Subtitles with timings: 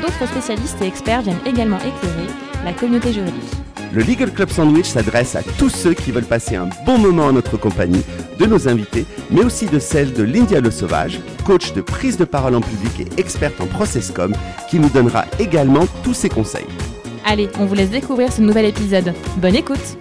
[0.00, 2.28] D'autres spécialistes et experts viennent également éclairer
[2.64, 3.52] la communauté juridique.
[3.92, 7.32] Le Legal Club Sandwich s'adresse à tous ceux qui veulent passer un bon moment en
[7.32, 8.04] notre compagnie,
[8.38, 12.24] de nos invités, mais aussi de celle de Lindia Le Sauvage, coach de prise de
[12.24, 14.34] parole en public et experte en processcom,
[14.68, 16.66] qui nous donnera également tous ses conseils.
[17.24, 19.14] Allez, on vous laisse découvrir ce nouvel épisode.
[19.38, 19.98] Bonne écoute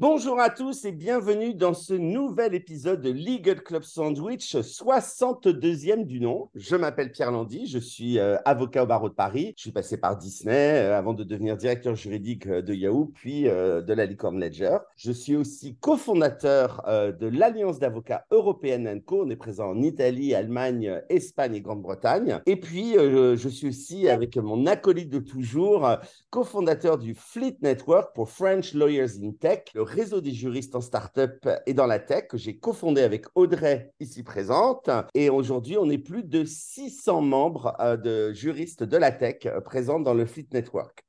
[0.00, 6.20] Bonjour à tous et bienvenue dans ce nouvel épisode de Legal Club Sandwich, 62e du
[6.20, 6.50] nom.
[6.54, 9.54] Je m'appelle Pierre Landy, je suis euh, avocat au barreau de Paris.
[9.56, 13.42] Je suis passé par Disney euh, avant de devenir directeur juridique euh, de Yahoo, puis
[13.42, 14.78] de la Licorne Ledger.
[14.94, 19.24] Je suis aussi cofondateur de l'Alliance d'avocats européenne Co.
[19.24, 22.40] On est présent en Italie, Allemagne, Espagne et Grande-Bretagne.
[22.46, 25.88] Et puis, je suis aussi avec mon acolyte de toujours,
[26.30, 31.74] cofondateur du Fleet Network pour French Lawyers in Tech, réseau des juristes en start-up et
[31.74, 34.90] dans la tech que j'ai cofondé avec Audrey ici présente.
[35.14, 39.60] Et aujourd'hui, on est plus de 600 membres euh, de juristes de la tech euh,
[39.60, 41.04] présents dans le Fleet Network.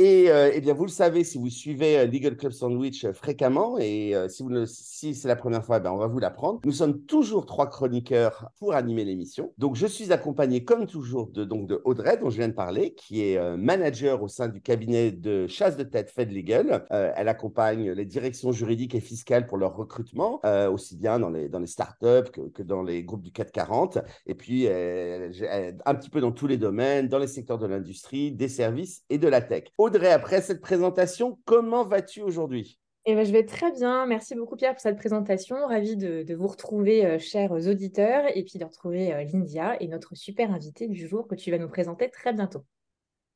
[0.00, 3.12] Et euh, eh bien, vous le savez, si vous suivez euh, Legal Club Sandwich euh,
[3.12, 6.60] fréquemment, et si, vous si c'est la première fois, ben, on va vous l'apprendre.
[6.64, 9.52] Nous sommes toujours trois chroniqueurs pour animer l'émission.
[9.58, 12.94] Donc, je suis accompagné, comme toujours, de, donc, de Audrey, dont je viens de parler,
[12.94, 16.86] qui est manager au sein du cabinet de chasse de tête Fed Legal.
[16.90, 21.58] elle accompagne les directions juridiques et fiscales pour leur recrutement, aussi bien dans les, dans
[21.58, 23.98] les startups que, que dans les groupes du 440.
[24.26, 28.48] Et puis, un petit peu dans tous les domaines, dans les secteurs de l'industrie, des
[28.48, 29.64] services et de la tech.
[29.88, 32.78] Audrey, après cette présentation, comment vas-tu aujourd'hui?
[33.06, 34.04] Eh ben, je vais très bien.
[34.04, 35.56] Merci beaucoup, Pierre, pour cette présentation.
[35.66, 40.14] Ravi de, vous retrouver, euh, chers auditeurs, et puis de retrouver euh, Lindia et notre
[40.14, 42.66] super invité du jour que tu vas nous présenter très bientôt.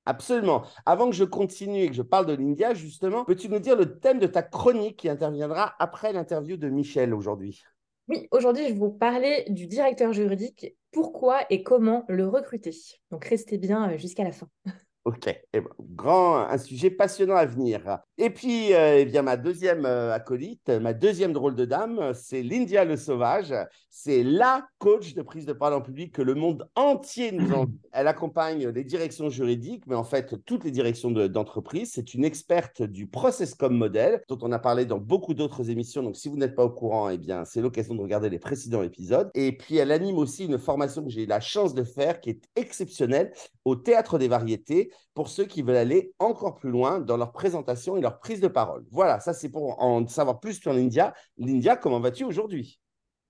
[0.05, 0.65] Absolument.
[0.85, 3.99] Avant que je continue et que je parle de l'India, justement, peux-tu nous dire le
[3.99, 7.63] thème de ta chronique qui interviendra après l'interview de Michel aujourd'hui?
[8.09, 10.77] Oui, aujourd'hui, je vais vous parler du directeur juridique.
[10.91, 12.77] Pourquoi et comment le recruter?
[13.11, 14.49] Donc, restez bien euh, jusqu'à la fin.
[15.05, 17.99] Ok, eh ben, grand, un sujet passionnant à venir.
[18.19, 22.41] Et puis, euh, eh bien, ma deuxième euh, acolyte, ma deuxième drôle de dame, c'est
[22.41, 23.53] Lindia Le Sauvage.
[23.91, 27.73] C'est la coach de prise de parole en public que le monde entier nous envie.
[27.93, 31.91] Elle accompagne les directions juridiques, mais en fait toutes les directions d'entreprise.
[31.93, 36.05] c'est une experte du process comme modèle, dont on a parlé dans beaucoup d'autres émissions.
[36.05, 38.83] Donc, si vous n'êtes pas au courant, eh bien, c'est l'occasion de regarder les précédents
[38.83, 39.31] épisodes.
[39.35, 42.31] Et puis, elle anime aussi une formation que j'ai eu la chance de faire, qui
[42.31, 43.33] est exceptionnelle,
[43.65, 47.97] au Théâtre des Variétés pour ceux qui veulent aller encore plus loin dans leur présentation
[47.97, 48.85] et leur prise de parole.
[48.91, 51.15] Voilà, ça c'est pour en savoir plus sur l'India.
[51.39, 52.81] L'India, comment vas-tu aujourd'hui?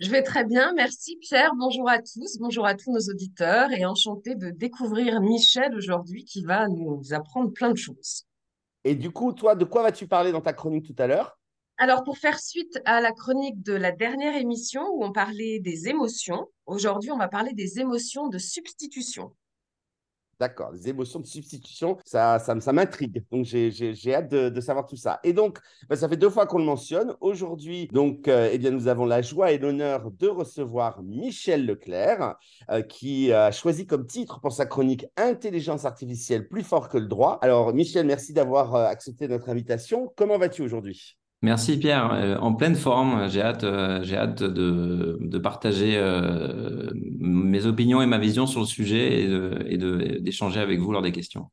[0.01, 1.53] Je vais très bien, merci Pierre.
[1.57, 6.43] Bonjour à tous, bonjour à tous nos auditeurs et enchanté de découvrir Michel aujourd'hui qui
[6.43, 8.25] va nous apprendre plein de choses.
[8.85, 11.39] Et du coup, toi, de quoi vas-tu parler dans ta chronique tout à l'heure?
[11.79, 15.89] Alors, pour faire suite à la chronique de la dernière émission où on parlait des
[15.89, 19.33] émotions, aujourd'hui, on va parler des émotions de substitution.
[20.43, 23.23] D'accord, les émotions de substitution, ça, ça, m'intrigue.
[23.31, 25.21] Donc, j'ai hâte de, savoir tout ça.
[25.23, 27.15] Et donc, bah, ça fait deux fois qu'on le mentionne.
[27.21, 32.35] Aujourd'hui, donc, euh, eh bien, nous avons la joie et l'honneur de recevoir Michel Leclerc,
[32.73, 37.07] euh, qui a choisi comme titre pour sa chronique Intelligence artificielle plus fort que le
[37.07, 37.39] droit.
[37.41, 40.13] Alors, Michel, merci d'avoir euh, accepté notre invitation.
[40.17, 41.22] Comment vas-tu aujourd'hui?
[41.43, 43.29] Merci Pierre, euh, en pleine forme.
[43.29, 49.77] J'ai hâte, euh, de, partager euh, mes opinions et ma vision sur le sujet et,
[50.21, 51.51] d'échanger avec vous lors des questions.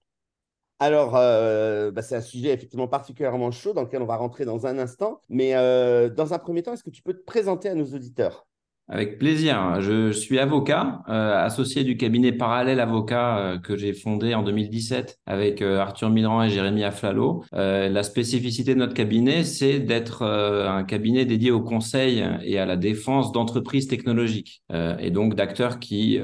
[0.78, 4.78] Alors, bah, c'est un sujet effectivement particulièrement chaud dans lequel on va rentrer dans un
[4.78, 5.22] instant.
[5.28, 8.46] Mais dans un premier temps, est-ce que tu peux te présenter à nos auditeurs?
[8.90, 9.80] Avec plaisir.
[9.82, 15.20] Je suis avocat, euh, associé du cabinet Parallèle Avocat euh, que j'ai fondé en 2017
[15.28, 17.44] avec euh, Arthur Midran et Jérémy Aflalo.
[17.52, 22.76] la spécificité de notre cabinet, c'est d'être un cabinet dédié au conseil et à la
[22.76, 24.64] défense d'entreprises technologiques
[25.00, 26.20] et donc d'acteurs qui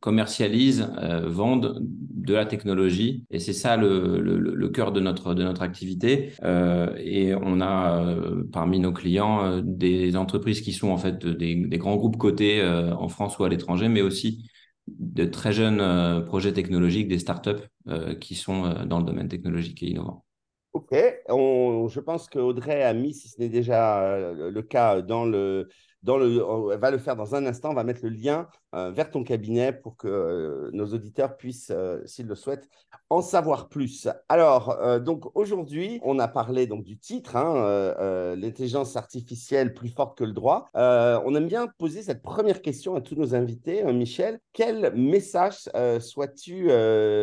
[0.00, 0.88] commercialisent,
[1.24, 3.24] vendent de la technologie.
[3.30, 6.32] Et c'est ça le, le, le, cœur de notre, de notre activité.
[6.44, 8.14] et on a
[8.52, 12.94] parmi nos clients des entreprises qui sont en fait des des, grands groupes cotés euh,
[12.94, 14.50] en France ou à l'étranger, mais aussi
[14.86, 17.50] de très jeunes euh, projets technologiques, des startups
[17.88, 20.24] euh, qui sont dans le domaine technologique et innovant.
[20.72, 25.68] Ok, je pense qu'Audrey a mis, si ce n'est déjà le cas, dans le,
[26.04, 27.70] va le faire dans un instant.
[27.70, 31.72] On va mettre le lien vers ton cabinet pour que nos auditeurs puissent,
[32.04, 32.68] s'ils le souhaitent,
[33.10, 34.08] en savoir plus.
[34.28, 37.94] Alors, donc aujourd'hui, on a parlé donc du titre, hein,
[38.36, 40.66] l'intelligence artificielle plus forte que le droit.
[40.74, 43.82] on aime bien poser cette première question à tous nos invités.
[43.92, 45.68] Michel, quel message
[46.00, 46.68] souhaites-tu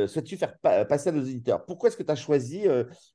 [0.08, 0.58] souhaites faire
[0.88, 1.64] passer à nos auditeurs?
[1.66, 2.66] Pourquoi est-ce que tu as choisi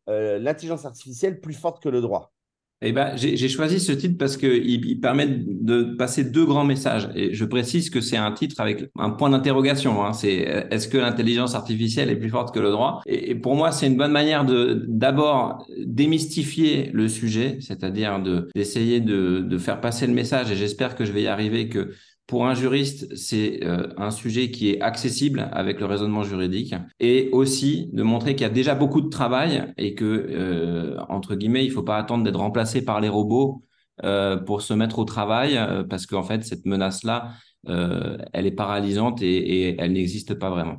[0.07, 2.33] l'intelligence artificielle plus forte que le droit?
[2.83, 7.11] Eh ben, j'ai choisi ce titre parce qu'il il permet de passer deux grands messages.
[7.15, 10.03] Et je précise que c'est un titre avec un point d'interrogation.
[10.03, 10.15] Hein.
[10.15, 13.03] C'est est-ce que l'intelligence artificielle est plus forte que le droit?
[13.05, 18.19] Et, pour moi, c'est une bonne manière de d'abord démystifier le sujet, c'est-à-dire
[18.55, 20.51] d'essayer de, de faire passer le message.
[20.51, 21.91] Et j'espère que je vais y arriver que
[22.31, 27.29] pour un juriste, c'est euh, un sujet qui est accessible avec le raisonnement juridique et
[27.33, 31.65] aussi de montrer qu'il y a déjà beaucoup de travail et que, euh, entre guillemets,
[31.65, 33.65] il ne faut pas attendre d'être remplacé par les robots
[34.05, 35.59] euh, pour se mettre au travail
[35.91, 37.33] parce qu'en fait, cette menace-là,
[37.67, 40.77] elle est paralysante et, elle n'existe pas vraiment.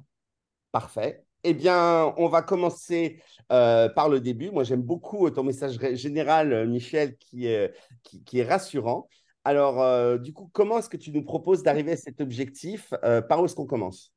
[0.72, 1.26] Parfait.
[1.44, 4.52] Eh bien, on va commencer par le début.
[4.52, 9.10] Moi, j'aime beaucoup ton message général, Michel, qui est rassurant.
[9.44, 13.22] Alors, euh, du coup, comment est-ce que tu nous proposes d'arriver à cet objectif euh,
[13.22, 14.14] Par où est-ce qu'on commence?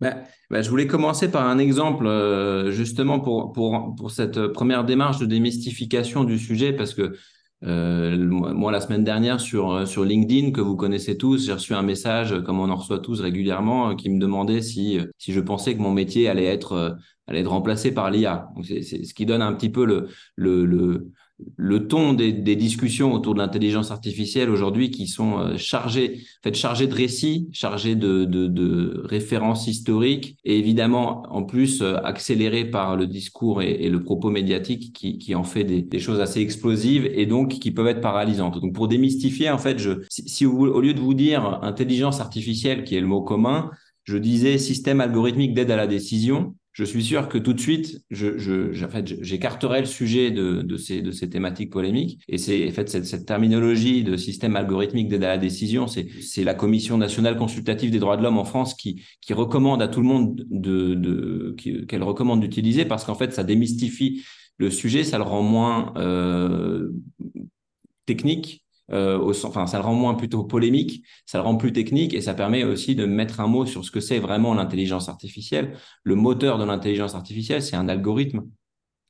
[0.00, 4.84] Ben, ben, je voulais commencer par un exemple euh, justement pour, pour, pour cette première
[4.84, 7.16] démarche de démystification du sujet parce que
[7.66, 12.38] moi, la semaine dernière sur, sur LinkedIn, que vous connaissez tous, j'ai reçu un message,
[12.44, 15.90] comme on en reçoit tous régulièrement, qui me demandait si, si je pensais que mon
[15.90, 18.50] métier allait être, allait être remplacé par l'IA.
[18.62, 21.10] C'est ce qui donne un petit peu le, le, le
[21.56, 26.54] le ton des, discussions autour de l'intelligence artificielle aujourd'hui qui sont euh, chargées, en fait,
[26.54, 32.96] chargées de récits, chargées de, de, références historiques et évidemment en plus euh, accélérées par
[32.96, 37.26] le discours et, le propos médiatique qui, qui en fait des, choses assez explosives et
[37.26, 38.60] donc qui peuvent être paralysantes.
[38.60, 42.20] Donc pour démystifier, en fait, je, si, si vous, au lieu de vous dire intelligence
[42.20, 43.70] artificielle qui est le mot commun,
[44.04, 48.02] je disais système algorithmique d'aide à la décision je suis sûr que tout de suite,
[48.10, 48.72] je, je,
[49.22, 52.20] j'écarterai le sujet de, de, ces, de ces thématiques polémiques.
[52.28, 56.08] Et c'est en fait cette, cette, terminologie de système algorithmique d'aide à la décision, c'est,
[56.20, 59.88] c'est la Commission nationale consultative des droits de l'homme en France qui, qui recommande à
[59.88, 61.54] tout le monde de, de
[61.86, 64.24] qu'elle recommande d'utiliser parce qu'en fait, ça démystifie
[64.58, 66.90] le sujet, ça le rend moins euh,
[68.04, 72.14] technique euh, au, enfin, ça le rend moins plutôt polémique, ça le rend plus technique
[72.14, 75.76] et ça permet aussi de mettre un mot sur ce que c'est vraiment l'intelligence artificielle.
[76.02, 78.44] Le moteur de l'intelligence artificielle, c'est un algorithme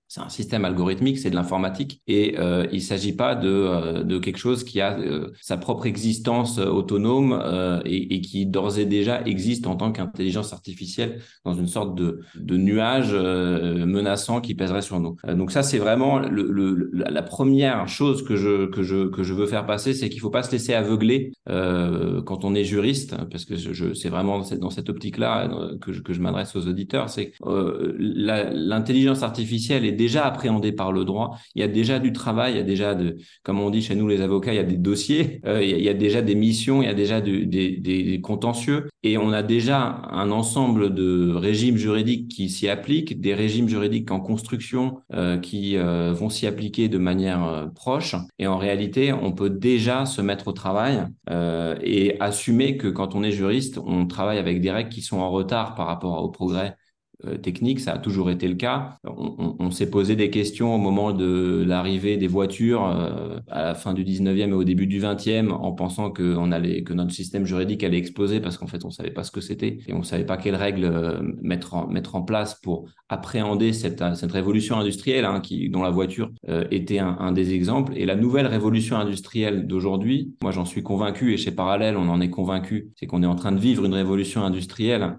[0.09, 4.03] c'est un système algorithmique, c'est de l'informatique, et euh, il ne s'agit pas de, euh,
[4.05, 7.43] de, quelque chose qui a euh, sa propre existence autonome
[7.85, 12.57] et, qui d'ores et déjà existe en tant qu'intelligence artificielle dans une sorte de, de
[12.57, 15.17] nuage menaçant qui pèserait sur nous.
[15.35, 19.67] donc ça, c'est vraiment la première chose que je, que je, que je veux faire
[19.67, 23.57] passer, c'est qu'il ne faut pas se laisser aveugler quand on est juriste, parce que
[23.57, 25.51] je, c'est vraiment dans cette optique-là
[25.81, 31.05] que je, que je m'adresse aux auditeurs, c'est l'intelligence artificielle est déjà appréhendé par le
[31.05, 31.39] droit.
[31.55, 33.95] Il y a déjà du travail, il y a déjà, de, comme on dit chez
[33.95, 36.83] nous les avocats, il y a des dossiers, euh, il, y a, déjà des missions,
[36.83, 38.89] il y a déjà des, contentieux.
[39.03, 44.11] Et on a déjà un ensemble de régimes juridiques qui s'y appliquent, des régimes juridiques
[44.11, 48.17] en construction euh, qui euh, vont s'y appliquer de manière proche.
[48.39, 51.05] Et en réalité, on peut déjà se mettre au travail
[51.83, 55.31] et assumer que quand on est juriste, on travaille avec des règles qui sont en
[55.31, 56.77] retard par rapport au progrès
[57.43, 58.99] technique, ça a toujours été le cas.
[59.05, 63.93] On, s'est posé des questions au moment de l'arrivée des voitures euh, à la fin
[63.95, 67.45] du 19e et au début du 20e en pensant que, on allait, que notre système
[67.45, 70.01] juridique allait exploser parce qu'en fait, on ne savait pas ce que c'était et on
[70.01, 74.33] ne savait pas quelles règles euh, mettre, en, mettre en place pour appréhender cette, cette
[74.33, 76.31] révolution industrielle hein, qui, dont la voiture
[76.71, 77.93] était un, des exemples.
[77.97, 82.21] Et la nouvelle révolution industrielle d'aujourd'hui, moi j'en suis convaincu et chez Parallèle, on en
[82.21, 85.19] est convaincu, c'est qu'on est en train de vivre une révolution industrielle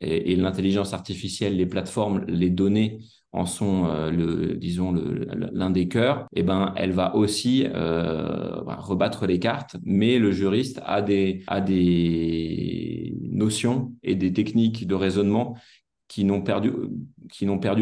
[0.00, 3.00] et l'intelligence artificielle les plateformes, les données
[3.32, 9.26] en sont euh, le disons l'un des cœurs eh ben elle va aussi euh, rebattre
[9.26, 9.76] les cartes.
[9.84, 11.44] Mais le juriste a des
[13.30, 15.56] notions et des techniques de raisonnement
[16.08, 16.72] qui n'ont perdu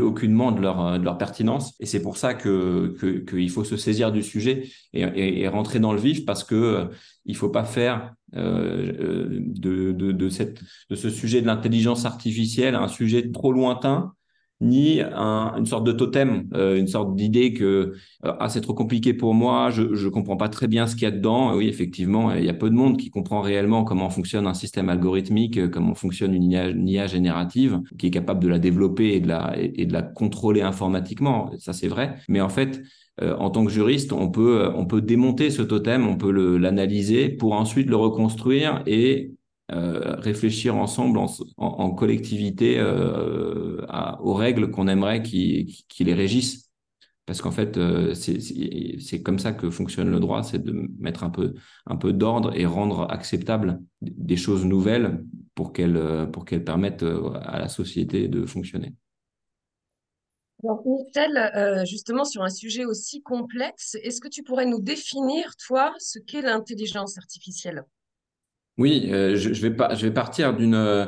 [0.00, 1.74] aucunement de leur pertinence.
[1.78, 6.26] Et c'est pour ça qu'il faut se saisir du sujet et, rentrer dans le vif
[6.26, 6.84] parce que euh,
[7.24, 9.48] il faut pas faire de,
[10.28, 14.12] cette, de ce sujet de l'intelligence artificielle un sujet trop lointain
[14.60, 17.94] ni une sorte de totem, euh, une sorte d'idée que
[18.24, 21.04] euh, ah c'est trop compliqué pour moi, je ne comprends pas très bien ce qu'il
[21.04, 21.54] y a dedans.
[21.54, 24.88] oui, effectivement, il y a peu de monde qui comprend réellement comment fonctionne un système
[24.88, 26.50] algorithmique, euh, comment fonctionne une
[26.88, 30.62] IA, générative, qui est capable de la développer et de la, et, de la contrôler
[30.62, 31.50] informatiquement.
[31.58, 32.82] Ça c'est vrai, mais en fait
[33.18, 37.54] en tant que juriste, on peut, on peut démonter ce totem, on peut l'analyser pour
[37.54, 39.35] ensuite le reconstruire et euh,
[39.68, 43.84] réfléchir ensemble en, collectivité euh,
[44.20, 46.70] aux règles qu'on aimerait qui, les régissent.
[47.24, 51.30] Parce qu'en fait, euh, c'est comme ça que fonctionne le droit, c'est de mettre un
[51.30, 55.24] peu, d'ordre et rendre acceptable des choses nouvelles
[55.56, 57.04] pour qu'elles permettent
[57.42, 58.94] à la société de fonctionner.
[60.62, 66.20] Michel, justement, sur un sujet aussi complexe, est-ce que tu pourrais nous définir, toi, ce
[66.20, 67.84] qu'est l'intelligence artificielle?
[68.78, 71.06] Oui, euh, je, je, vais pas, je vais partir d'une euh,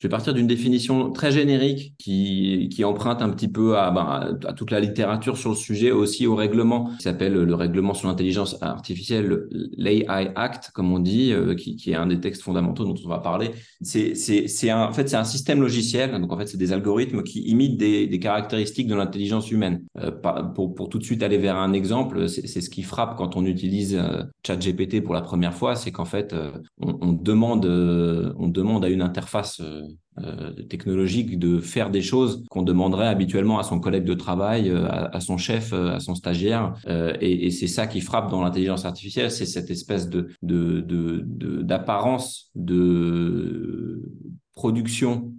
[0.00, 4.38] je vais partir d'une définition très générique qui, qui emprunte un petit peu à, ben,
[4.46, 8.06] à, toute la littérature sur le sujet, aussi au règlement qui s'appelle le règlement sur
[8.06, 12.84] l'intelligence artificielle, l'AI Act, comme on dit, euh, qui, qui, est un des textes fondamentaux
[12.84, 13.50] dont on va parler.
[13.80, 16.12] C'est, un, en fait, c'est un système logiciel.
[16.20, 19.82] Donc, en fait, c'est des algorithmes qui imitent des, des caractéristiques de l'intelligence humaine.
[19.98, 20.12] Euh,
[20.54, 23.44] pour, pour tout de suite aller vers un exemple, c'est, ce qui frappe quand on
[23.44, 28.48] utilise euh, ChatGPT pour la première fois, c'est qu'en fait, euh, on, on, demande, on
[28.48, 29.60] demande à une interface
[30.68, 35.20] technologique de faire des choses qu'on demanderait habituellement à son collègue de travail, euh, à,
[35.20, 36.74] son chef, euh, à son stagiaire.
[37.20, 40.28] et, c'est ça qui frappe dans l'intelligence artificielle, c'est cette espèce de,
[41.62, 44.02] d'apparence de,
[44.54, 45.32] production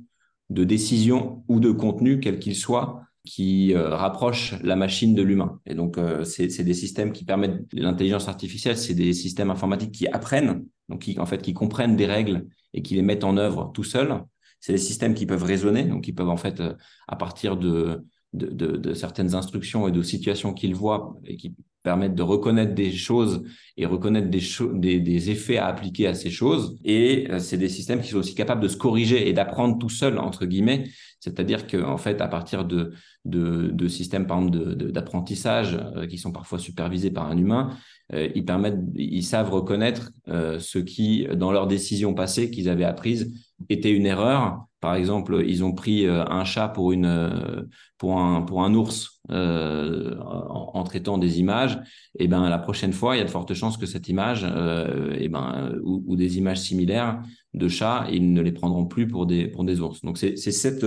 [0.50, 5.60] de décision ou de contenu, quel qu'il soit, qui rapproche la machine de l'humain.
[5.66, 10.08] Et donc, c'est, c'est des systèmes qui permettent l'intelligence artificielle, c'est des systèmes informatiques qui
[10.08, 13.72] apprennent, donc qui en fait qui comprennent des règles et qui les mettent en œuvre
[13.74, 14.24] tout seuls
[14.60, 16.74] c'est des systèmes qui peuvent raisonner, donc qui peuvent en fait, euh,
[17.08, 18.48] à partir de, de,
[18.78, 23.44] de, certaines instructions et de situations qu'ils voient et qui permettent de reconnaître des choses
[23.78, 24.42] et reconnaître des,
[24.74, 26.78] des, des effets à appliquer à ces choses.
[26.84, 29.90] Et euh, c'est des systèmes qui sont aussi capables de se corriger et d'apprendre tout
[29.90, 30.90] seul, entre guillemets.
[31.22, 36.34] C'est-à-dire qu'en fait, à partir de, de, de systèmes, par exemple, d'apprentissage euh, qui sont
[36.34, 37.70] parfois supervisés par un humain,
[38.12, 43.32] ils permettent, ils savent reconnaître ce qui, dans leurs décisions passées qu'ils avaient apprises,
[43.70, 44.66] était une erreur.
[44.82, 47.64] Par exemple, ils ont pris euh, un chat pour une euh,
[47.98, 51.78] pour un pour un ours euh, en, traitant des images.
[52.18, 55.28] Et ben la prochaine fois, il y a de fortes chances que cette image, et
[55.28, 57.22] ben ou, des images similaires
[57.54, 60.02] de chats, ils ne les prendront plus pour des pour des ours.
[60.02, 60.86] Donc c'est cette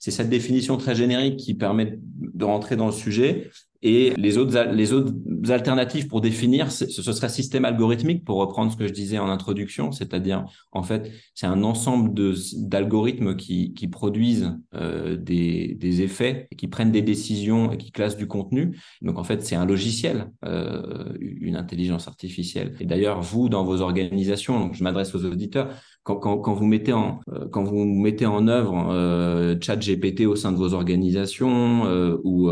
[0.00, 3.50] cette définition très générique qui permet de rentrer dans le sujet.
[3.82, 5.12] Et les autres, les autres
[5.50, 9.92] alternatives pour définir, ce, serait système algorithmique, pour reprendre ce que je disais en introduction,
[9.92, 12.12] c'est-à-dire, en fait, c'est un ensemble
[12.56, 18.16] d'algorithmes qui, qui produisent euh, des, des effets, qui prennent des décisions et qui classent
[18.16, 18.76] du contenu.
[19.00, 22.74] Donc, en fait, c'est un logiciel, euh, une intelligence artificielle.
[22.80, 25.70] Et d'ailleurs, vous, dans vos organisations, donc je m'adresse aux auditeurs,
[26.16, 30.56] quand, vous mettez en euh, quand vous mettez en œuvre euh, ChatGPT au sein de
[30.56, 32.50] vos organisations euh, ou,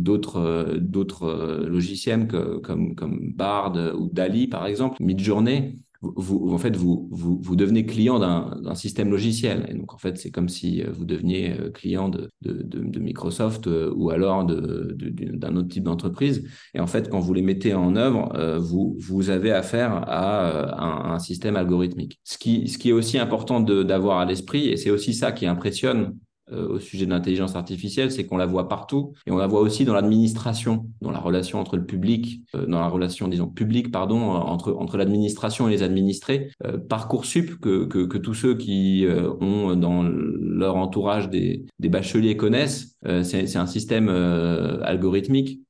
[0.00, 2.28] d'autres logiciels
[2.62, 5.78] comme comme Bard ou Dali par exemple, Midjourney,
[6.16, 9.66] vous, en fait, vous, vous, vous devenez client d'un système logiciel.
[9.68, 13.00] Et donc, en fait, c'est comme si euh, vous deveniez euh, client de, de, de,
[13.00, 16.48] Microsoft euh, ou alors d'un autre type d'entreprise.
[16.74, 21.14] Et en fait, quand vous les mettez en œuvre, vous, vous avez affaire à un,
[21.14, 22.20] un système algorithmique.
[22.24, 25.46] Ce qui, ce qui est aussi important d'avoir à l'esprit, et c'est aussi ça qui
[25.46, 26.16] impressionne
[26.52, 29.84] au sujet de l'intelligence artificielle, c'est qu'on la voit partout et on la voit aussi
[29.84, 34.34] dans l'administration, dans la relation entre le public, euh, dans la relation, disons, publique, pardon,
[34.34, 36.50] euh, entre, entre l'administration et les administrés.
[36.88, 39.06] Parcoursup, que, que, que, tous ceux qui
[39.40, 45.60] ont dans leur entourage des, des bacheliers connaissent, c'est un système algorithmique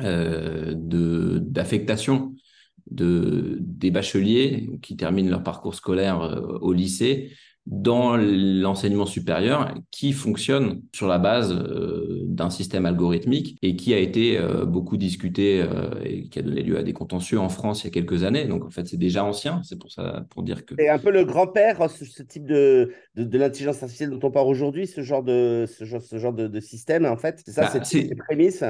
[0.00, 2.34] d'affectation
[2.90, 7.32] de, des bacheliers qui terminent leur parcours scolaire au lycée
[7.66, 13.98] dans l'enseignement supérieur qui fonctionne sur la base euh, d'un système algorithmique et qui a
[13.98, 17.82] été euh, beaucoup discuté euh, et qui a donné lieu à des contentieux en France
[17.82, 18.44] il y a quelques années.
[18.44, 19.62] Donc en fait, c'est déjà ancien.
[19.64, 20.74] C'est pour ça pour dire que.
[20.78, 24.86] C'est un peu le grand-père, ce, type de, de, l'intelligence artificielle dont on parle aujourd'hui,
[24.86, 27.40] ce genre de ce genre, ce genre de, système en fait.
[27.46, 28.62] C'est ça, bah, c'est les prémices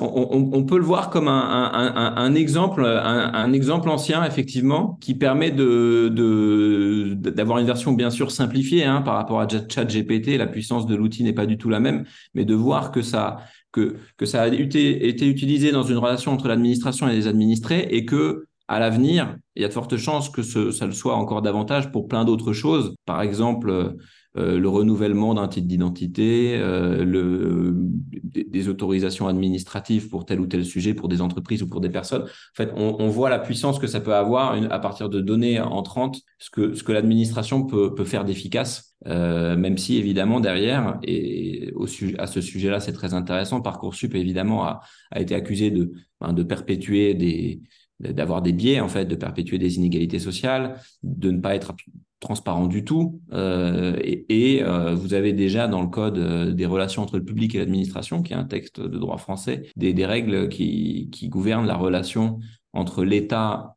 [0.00, 7.58] on, peut le voir comme un, exemple, un, exemple ancien effectivement, qui permet de, d'avoir
[7.58, 10.36] une version bien sûr simplifiée hein, par rapport à ChatGPT.
[10.36, 12.04] La puissance de l'outil n'est pas du tout la même,
[12.34, 13.38] mais de voir que ça
[13.76, 18.78] a été, été utilisé dans une relation entre l'administration et les administrés et que à
[18.78, 22.06] l'avenir, il y a de fortes chances que ce, ça le soit encore davantage pour
[22.06, 22.94] plein d'autres choses.
[23.04, 23.96] Par exemple,
[24.34, 27.74] le renouvellement d'un titre d'identité, le,
[28.22, 32.22] des, autorisations administratives pour tel ou tel sujet, pour des entreprises ou pour des personnes.
[32.22, 36.20] En fait, on, voit la puissance que ça peut avoir à partir de données entrantes,
[36.38, 41.86] ce que, ce que l'administration peut, peut faire d'efficace, même si évidemment derrière, et au,
[42.18, 46.42] à ce sujet-là, c'est très intéressant, Parcoursup évidemment a, a été accusé de, ben, de
[46.42, 47.62] perpétuer des
[48.00, 51.74] d'avoir des biais en fait, de perpétuer des inégalités sociales, de ne pas être
[52.20, 53.20] transparent du tout.
[53.32, 57.54] Euh, et, euh, vous avez déjà dans le code euh, des relations entre le public
[57.54, 61.66] et l'administration, qui est un texte de droit français, des, des règles qui, qui gouvernent
[61.66, 62.38] la relation
[62.72, 63.76] entre l'État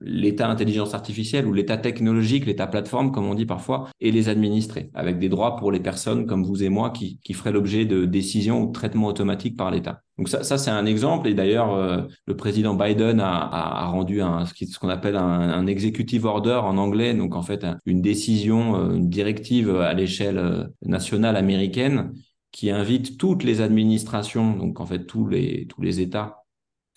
[0.00, 4.90] l'état intelligence artificielle ou l'état technologique, l'état plateforme, comme on dit parfois, et les administrés,
[4.94, 8.04] avec des droits pour les personnes comme vous et moi qui, qui feraient l'objet de
[8.04, 10.02] décisions ou de traitements automatiques par l'État.
[10.16, 11.28] Donc ça, ça c'est un exemple.
[11.28, 15.66] Et d'ailleurs, euh, le président Biden a, a, rendu un, ce qu'on appelle un, un,
[15.66, 20.64] executive order en anglais, donc en fait une décision, euh, une directive à l'échelle euh,
[20.82, 22.12] nationale américaine
[22.50, 26.44] qui invite toutes les administrations, donc en fait tous les, tous les États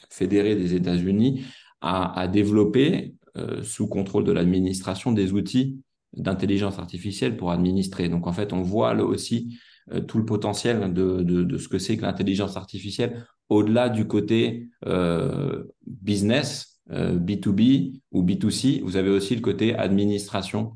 [0.09, 1.45] fédérés des États-Unis,
[1.81, 5.79] à, développer, euh, sous contrôle de l'administration, des outils
[6.13, 8.07] d'intelligence artificielle pour administrer.
[8.09, 9.57] Donc en fait, on voit là aussi
[9.91, 14.69] euh, tout le potentiel de, de, ce que c'est que l'intelligence artificielle au-delà du côté
[14.85, 18.81] euh, business, B2B ou B2C.
[18.83, 20.73] Vous avez aussi le côté administration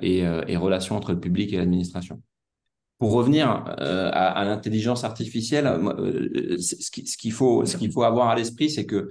[0.00, 2.22] et, et relations entre le public et l'administration.
[2.98, 5.66] Pour revenir à, à l'intelligence artificielle,
[6.58, 9.10] ce qu'il faut, ce qu'il faut avoir à l'esprit, c'est que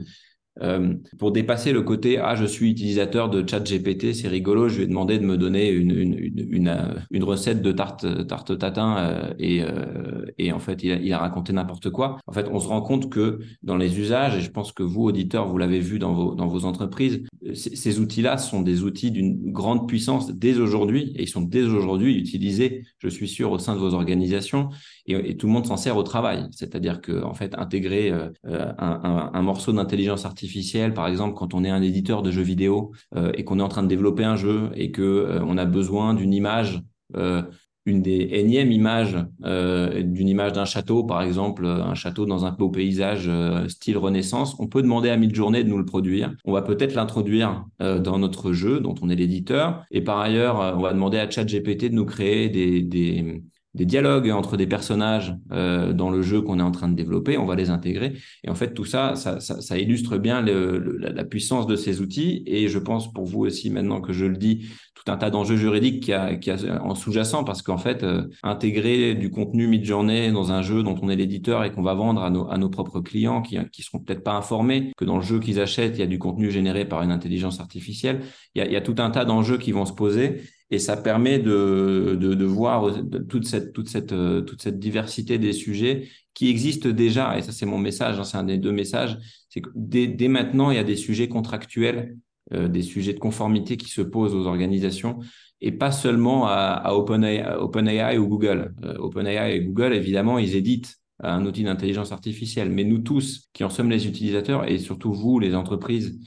[0.62, 4.88] euh, pour dépasser le côté ah je suis utilisateur de ChatGPT c'est rigolo je vais
[4.88, 9.64] demander de me donner une une, une, une, recette de tarte tarte tatin euh, et
[9.64, 12.18] euh, et en fait il a, il a raconté n'importe quoi.
[12.28, 15.04] En fait on se rend compte que dans les usages et je pense que vous
[15.04, 19.12] auditeurs vous l'avez vu dans vos dans vos entreprises ces outils là sont des outils
[19.12, 23.58] d'une grande puissance dès aujourd'hui et ils sont dès aujourd'hui utilisés je suis sûr au
[23.58, 24.68] sein de vos organisations
[25.08, 28.32] et, tout le monde s'en sert au travail c'est-à-dire que en fait intégrer un,
[28.78, 32.92] un, un morceau d'intelligence artificielle par exemple, quand on est un éditeur de jeux vidéo
[33.16, 35.66] euh, et qu'on est en train de développer un jeu et que euh, on a
[35.66, 36.82] besoin d'une image,
[37.16, 37.42] euh,
[37.88, 42.70] une des énièmes images, d'une image d'un château, par exemple, un château dans un beau
[42.70, 43.28] paysage
[43.70, 46.32] style Renaissance, on peut demander à Midjourney de nous le produire.
[46.46, 49.84] On va peut-être l'introduire dans notre jeu dont on est l'éditeur.
[49.90, 53.42] Et par ailleurs, on va demander à ChatGPT de nous créer des, des
[53.74, 57.38] des dialogues entre des personnages euh, dans le jeu qu'on est en train de développer,
[57.38, 58.14] on va les intégrer.
[58.44, 62.02] Et en fait, tout ça, ça, ça, ça illustre bien le, la puissance de ces
[62.02, 62.44] outils.
[62.46, 65.56] Et je pense pour vous aussi, maintenant que je le dis, tout un tas d'enjeux
[65.56, 70.52] juridiques qui a, a en sous-jacent, parce qu'en fait, euh, intégrer du contenu mid-journée dans
[70.52, 73.00] un jeu dont on est l'éditeur et qu'on va vendre à nos, à nos propres
[73.00, 76.04] clients qui, qui seront peut-être pas informés que dans le jeu qu'ils achètent, il y
[76.04, 78.20] a du contenu généré par une intelligence artificielle.
[78.54, 80.80] Il y a, il y a tout un tas d'enjeux qui vont se poser et
[80.80, 82.96] ça permet de, de, de voir
[83.28, 87.38] toute cette, toute, cette, euh, toute cette diversité des sujets qui existent déjà.
[87.38, 89.18] Et ça, c'est mon message, hein, c'est un des deux messages.
[89.50, 92.18] C'est que dès, dès, maintenant, il y a des sujets contractuels,
[92.54, 95.20] euh, des sujets de conformité qui se posent aux organisations
[95.60, 98.74] et pas seulement à, OpenAI, ou Google.
[98.84, 102.72] Euh, OpenAI et Google, évidemment, ils éditent un outil d'intelligence artificielle.
[102.72, 106.18] Mais nous tous, qui en sommes les utilisateurs, et surtout vous, les entreprises,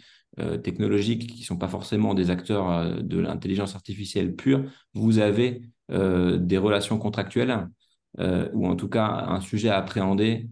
[0.63, 5.63] technologiques qui ne sont pas forcément des acteurs euh, de l'intelligence artificielle pure, vous avez
[5.91, 7.69] euh, des relations contractuelles
[8.53, 10.47] ou en tout cas un sujet à appréhender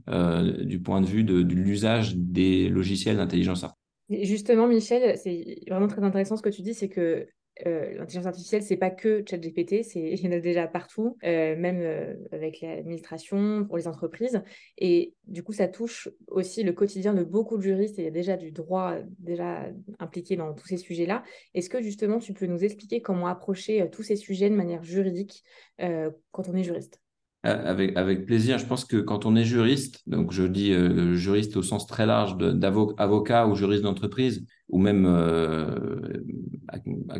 [0.64, 4.26] du point de vue de, l'usage des logiciels d'intelligence artificielle.
[4.26, 7.28] Justement, Michel, c'est vraiment très intéressant ce que tu dis, c'est que
[7.66, 11.54] euh, l'intelligence artificielle, c'est pas que ChatGPT, c'est il y en a déjà partout, euh,
[11.56, 14.42] même euh, avec l'administration, pour les entreprises.
[14.78, 18.08] Et du coup, ça touche aussi le quotidien de beaucoup de juristes et il y
[18.08, 21.22] a déjà du droit déjà impliqué dans tous ces sujets-là.
[21.54, 25.44] Est-ce que justement, tu peux nous expliquer comment approcher tous ces sujets de manière juridique
[25.78, 27.00] quand on est juriste?
[27.42, 28.58] Avec, avec plaisir.
[28.58, 30.72] Je pense que quand on est juriste, donc je dis
[31.14, 35.76] juriste au sens très large d'avocat ou juriste d'entreprise, ou même euh,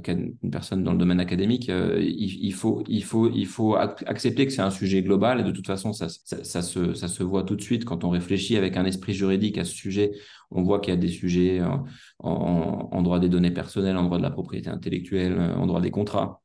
[0.09, 4.47] une personne dans le domaine académique, euh, il, il, faut, il, faut, il faut accepter
[4.47, 7.23] que c'est un sujet global et de toute façon, ça, ça, ça, se, ça se
[7.23, 10.13] voit tout de suite quand on réfléchit avec un esprit juridique à ce sujet.
[10.51, 11.85] On voit qu'il y a des sujets en,
[12.21, 15.91] en, en droit des données personnelles, en droit de la propriété intellectuelle, en droit des
[15.91, 16.42] contrats.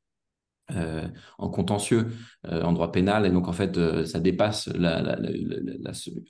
[0.72, 2.08] Euh, en contentieux,
[2.46, 5.18] euh, en droit pénal, et donc en fait, euh, ça dépasse la,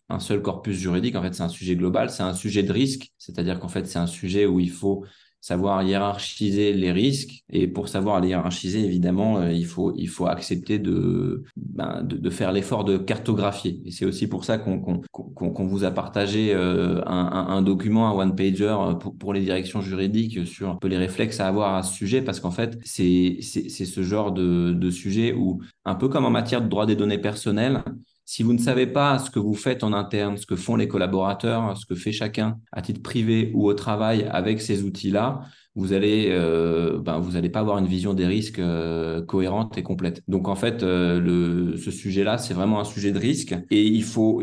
[0.10, 1.16] un seul corpus juridique.
[1.16, 3.98] En fait, c'est un sujet global, c'est un sujet de risque, c'est-à-dire qu'en fait, c'est
[3.98, 5.04] un sujet où il faut
[5.48, 7.46] savoir hiérarchiser les risques.
[7.50, 12.18] Et pour savoir les hiérarchiser, évidemment, euh, il, faut, il faut accepter de, ben, de,
[12.18, 13.80] de, faire l'effort de cartographier.
[13.86, 18.10] Et c'est aussi pour ça qu'on qu'on qu'on vous a partagé euh, un, un, document,
[18.10, 21.76] un one-pager euh, pour, pour, les directions juridiques sur un peu les réflexes à avoir
[21.76, 26.10] à ce sujet, parce qu'en fait, c'est ce genre de, de sujet où, un peu
[26.10, 27.84] comme en matière de droit des données personnelles,
[28.30, 30.90] si vous ne savez pas ce que vous faites en interne, ce que font les
[30.90, 35.44] collaborateurs, ce que fait chacun à titre privé ou au travail avec ces outils-là,
[35.76, 39.84] vous allez, euh, ben, vous n'allez pas avoir une vision des risques euh, cohérente et
[39.84, 40.24] complète.
[40.28, 44.42] Donc en fait, euh, ce sujet-là, c'est vraiment un sujet de risque et il faut,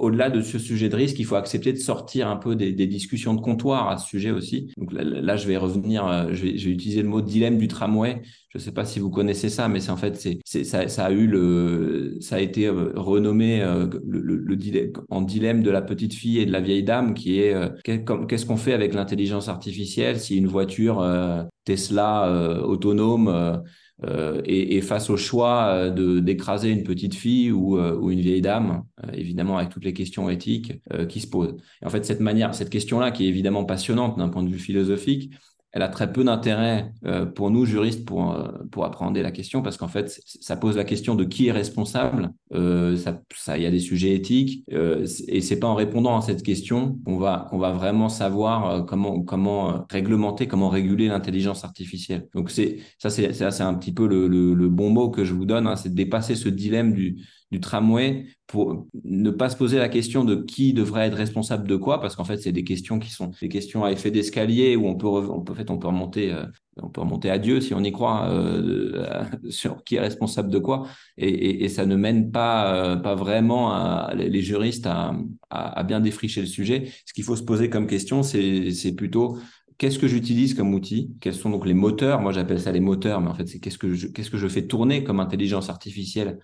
[0.00, 3.34] au-delà de ce sujet de risque, il faut accepter de sortir un peu des, discussions
[3.34, 4.72] de comptoir à ce sujet aussi.
[4.76, 8.22] Donc là, je vais revenir, euh, je vais, utiliser le mot dilemme du tramway.
[8.48, 11.26] Je ne sais pas si vous connaissez ça, mais c'est en fait, ça, a eu
[11.28, 16.40] le, ça a été renommé le, le, le dilemme, en dilemme de la petite fille
[16.40, 20.48] et de la vieille dame, qui est qu'est-ce qu'on fait avec l'intelligence artificielle si une
[20.48, 23.62] voiture euh, Tesla euh, autonome
[24.04, 28.84] euh, est, face au choix de d'écraser une petite fille ou, ou une vieille dame,
[29.12, 31.56] évidemment avec toutes les questions éthiques qui se posent.
[31.82, 34.58] Et en fait, cette manière, cette question-là, qui est évidemment passionnante d'un point de vue
[34.58, 35.32] philosophique,
[35.72, 39.62] elle a très peu d'intérêt euh, pour nous juristes pour euh, pour appréhender la question
[39.62, 43.66] parce qu'en fait ça pose la question de qui est responsable euh, ça ça y
[43.66, 47.46] a des sujets éthiques euh, et c'est pas en répondant à cette question qu'on va
[47.50, 52.28] qu'on va vraiment savoir euh, comment comment réglementer comment réguler l'intelligence artificielle.
[52.34, 55.32] Donc c'est ça c'est c'est un petit peu le, le, le, bon mot que je
[55.34, 59.56] vous donne hein, c'est de dépasser ce dilemme du du tramway pour ne pas se
[59.56, 62.64] poser la question de qui devrait être responsable de quoi, parce qu'en fait, c'est des
[62.64, 65.88] questions qui sont des questions à effet d'escalier où on peut, en fait, on peut
[65.88, 66.44] remonter, euh,
[66.80, 70.58] on peut remonter à Dieu si on y croit euh, sur qui est responsable de
[70.58, 70.86] quoi,
[71.16, 76.46] et, ça ne mène pas, euh, pas vraiment à, les juristes à, bien défricher le
[76.46, 76.90] sujet.
[77.06, 79.38] Ce qu'il faut se poser comme question, c'est plutôt
[79.78, 81.10] qu'est-ce que j'utilise comme outil?
[81.20, 82.20] Quels sont donc les moteurs?
[82.20, 84.46] Moi, j'appelle ça les moteurs, mais en fait, c'est qu'est-ce que je, qu'est-ce que je
[84.46, 86.38] fais tourner comme intelligence artificielle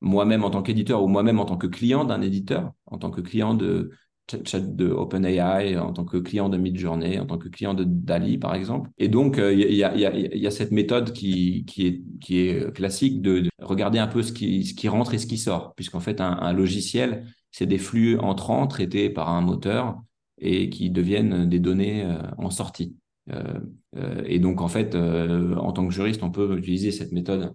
[0.00, 3.20] moi-même en tant qu'éditeur ou moi-même en tant que client d'un éditeur, en tant que
[3.20, 3.90] client de
[4.90, 8.90] OpenAI, en tant que client de Midjourney, en tant que client de Dali, par exemple.
[8.98, 12.38] Et donc, il y, a, y, a, y, a, cette méthode qui, qui, est, qui
[12.40, 15.38] est classique de, de, regarder un peu ce qui, ce qui rentre et ce qui
[15.38, 19.98] sort, puisqu'en fait, un, logiciel, c'est des flux entrants traités par un moteur
[20.38, 22.96] et qui deviennent des données euh, en sortie.
[23.30, 23.60] Euh,
[23.96, 27.42] euh, et donc, en fait, euh, en tant que juriste, on peut utiliser cette méthode
[27.42, 27.50] euh,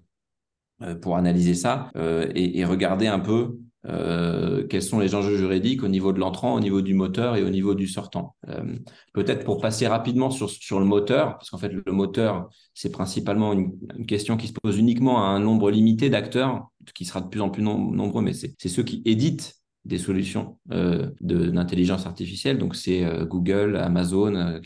[1.02, 5.84] pour analyser ça euh, et, et, regarder un peu euh, quels sont les enjeux juridiques
[5.84, 8.36] au niveau de l'entrant, au niveau du moteur et au niveau du sortant.
[8.48, 8.76] Euh,
[9.14, 13.54] Peut-être pour passer rapidement sur, sur le moteur, parce qu'en fait le moteur, c'est principalement
[13.54, 13.74] une,
[14.08, 17.50] question qui se pose uniquement à un nombre limité d'acteurs, qui sera de plus en
[17.50, 22.58] plus nom nombreux, mais c'est ceux qui éditent des solutions euh, d'intelligence artificielle.
[22.58, 24.60] Donc c'est euh, Google, Amazon euh,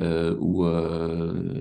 [0.00, 0.64] euh, ou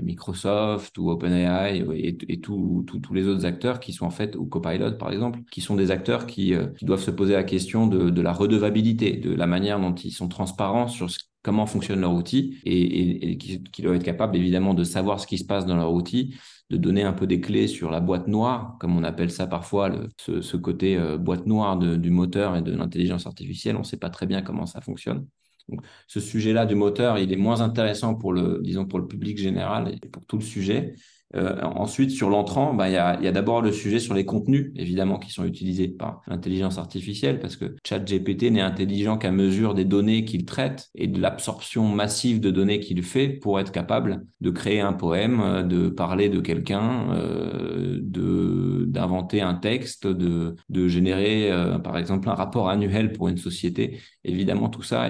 [0.02, 5.12] Microsoft ou OpenAI et, tous les autres acteurs qui sont en fait ou Copilot par
[5.12, 9.34] exemple, qui sont des acteurs qui, doivent se poser la question de, la redevabilité, de
[9.34, 11.10] la manière dont ils sont transparents sur
[11.44, 15.20] comment fonctionne leur outil et, et, et qui, qui doivent être capables évidemment de savoir
[15.20, 16.36] ce qui se passe dans leur outil
[16.72, 19.92] de donner un peu des clés sur la boîte noire, comme on appelle ça parfois,
[20.18, 23.76] ce, côté euh, boîte noire du moteur et de l'intelligence artificielle.
[23.76, 25.28] On ne sait pas très bien comment ça fonctionne.
[25.68, 29.38] Donc, ce sujet-là du moteur, il est moins intéressant pour le, disons, pour le public
[29.38, 30.96] général et pour tout le sujet.
[31.36, 34.26] Euh, ensuite, sur l'entrant, bah, il y a, y a d'abord le sujet sur les
[34.26, 39.74] contenus, évidemment, qui sont utilisés par l'intelligence artificielle, parce que ChatGPT n'est intelligent qu'à mesure
[39.74, 44.26] des données qu'il traite et de l'absorption massive de données qu'il fait pour être capable
[44.42, 50.56] de créer un poème, euh, de parler de quelqu'un, euh, de d'inventer un texte, de,
[50.70, 54.00] de générer, euh, par exemple, un rapport annuel pour une société.
[54.24, 55.10] Évidemment, tout ça,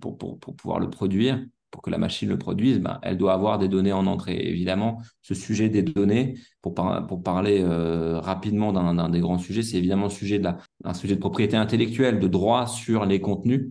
[0.00, 1.40] pour, pour, pour pouvoir le produire,
[1.72, 4.36] pour que la machine le produise, ben, elle doit avoir des données en entrée.
[4.36, 9.78] évidemment, ce sujet des données, pour, pour parler euh, rapidement d'un des grands sujets, c'est
[9.78, 13.70] évidemment le sujet de la, un sujet de propriété intellectuelle, de droit sur les contenus.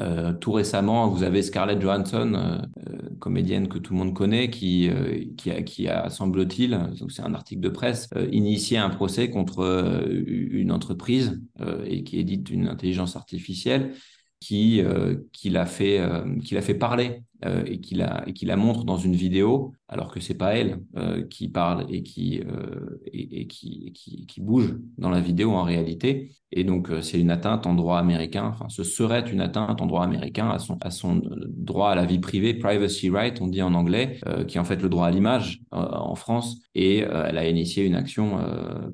[0.00, 2.58] Euh, tout récemment, vous avez Scarlett Johansson, euh,
[2.88, 7.22] euh comédienne que tout le monde connaît, qui, euh, qui a, qui a semble-t-il, c'est
[7.22, 11.40] un article de presse, euh, initié un procès contre une entreprise
[11.86, 13.94] et qui édite une intelligence artificielle
[14.44, 18.84] qui, euh, qui l'a fait, euh, qui l'a fait parler euh, et qui la, montre
[18.84, 23.46] dans une vidéo, alors que c'est pas elle euh, qui parle et qui, euh, et,
[23.46, 26.30] qui, qui, bouge dans la vidéo en réalité.
[26.52, 30.04] Et donc, c'est une atteinte en droit américain, enfin, ce serait une atteinte en droit
[30.04, 33.74] américain à son, à son droit à la vie privée, privacy right, on dit en
[33.74, 36.60] anglais, qui est en fait le droit à l'image en France.
[36.76, 38.38] Et elle a initié une action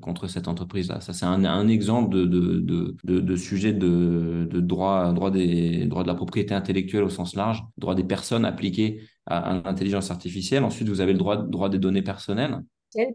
[0.01, 1.01] contre cette entreprise-là.
[1.01, 5.85] Ça, c'est un, exemple de, de, de, de, de sujet de, de droit, droit, des,
[5.85, 10.63] droit de la propriété intellectuelle au sens large, droit des personnes appliqué à, l'intelligence artificielle.
[10.63, 12.61] Ensuite, vous avez le droit, droit des données personnelles.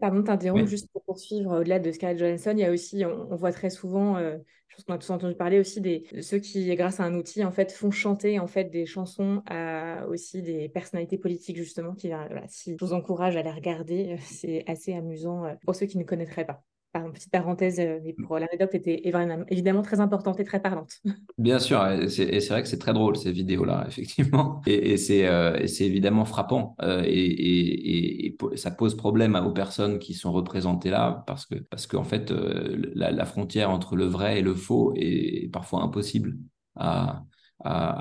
[0.01, 2.51] Pardon, t'interromps juste pour poursuivre au-delà de Scarlett Johansson.
[2.53, 4.37] Il y a aussi, on, voit très souvent, euh,
[4.69, 7.13] je pense qu'on a tous entendu parler aussi des de ceux qui, grâce à un
[7.13, 11.93] outil, en fait, font chanter en fait des chansons à aussi des personnalités politiques justement.
[11.93, 15.99] Qui, voilà, si je vous encourage à les regarder, c'est assez amusant pour ceux qui
[15.99, 16.63] ne connaîtraient pas
[17.05, 19.01] une petite parenthèse, euh, mais pour l'anecdote était
[19.49, 20.93] évidemment très importante et très parlante.
[21.37, 25.67] Bien sûr, et c'est vrai que c'est très drôle ces vidéos-là, effectivement, et, euh, et
[25.67, 31.45] c'est évidemment frappant, euh, et, ça pose problème aux personnes qui sont représentées là, parce
[31.45, 36.37] que parce qu'en fait, la, frontière entre le vrai et le faux est parfois impossible
[36.75, 37.23] à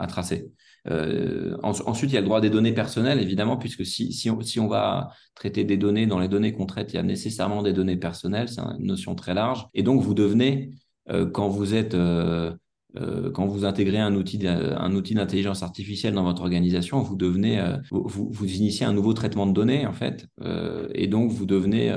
[0.09, 0.51] tracer.
[0.89, 4.41] Euh, ensuite, il y a le droit des données personnelles, évidemment, puisque si, si, on,
[4.41, 7.63] si on va traiter des données, dans les données qu'on traite, il y a nécessairement
[7.63, 9.67] des données personnelles, c'est une notion très large.
[9.75, 10.71] Et donc, vous devenez,
[11.11, 12.55] euh, quand vous êtes euh,
[12.97, 18.29] euh, quand vous intégrez un outil, d'intelligence artificielle dans votre organisation, vous devenez, euh, vous,
[18.31, 21.93] vous, initiez un nouveau traitement de données en fait, euh, et donc vous devenez,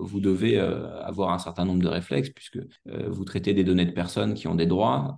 [0.00, 2.58] vous devez avoir un certain nombre de réflexes puisque
[3.08, 5.16] vous traitez des données de personnes qui ont des droits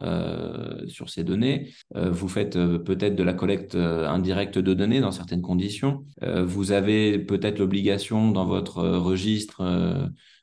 [0.88, 1.72] sur ces données.
[1.94, 6.04] vous faites peut-être de la collecte indirecte de données dans certaines conditions.
[6.44, 9.62] vous avez peut-être l'obligation dans votre registre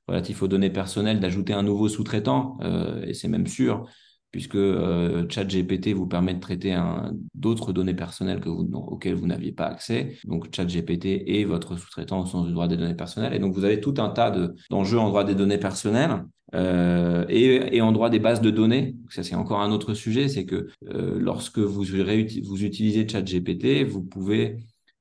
[0.07, 2.57] relatif aux données personnelles d'ajouter un nouveau sous-traitant,
[3.05, 3.85] et c'est même sûr
[4.31, 6.77] puisque euh, ChatGPT vous permet de traiter
[7.33, 10.17] d'autres données personnelles que vous, auxquelles vous n'aviez pas accès.
[10.25, 13.33] Donc ChatGPT est votre sous-traitant au sens du droit des données personnelles.
[13.33, 14.31] Et donc vous avez tout un tas
[14.69, 16.23] d'enjeux en droit des données personnelles.
[16.55, 20.27] Euh, et, et, en droit des bases de données, ça c'est encore un autre sujet,
[20.27, 24.57] c'est que euh, lorsque vous, vous utilisez ChatGPT, vous pouvez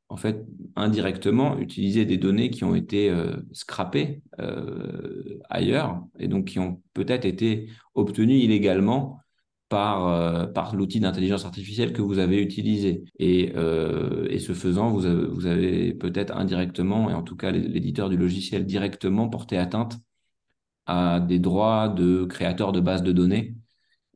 [0.09, 6.47] en fait indirectement utiliser des données qui ont été euh, scrappées euh, ailleurs et donc
[6.47, 9.21] qui ont peut-être été obtenues illégalement
[9.69, 13.05] par, euh, par l'outil d'intelligence artificielle que vous avez utilisé.
[13.19, 13.53] Et,
[14.31, 19.29] et ce faisant, vous avez peut-être indirectement, et en tout cas l'éditeur du logiciel directement
[19.29, 19.99] porté atteinte
[20.87, 23.58] à des droits de créateurs de bases de données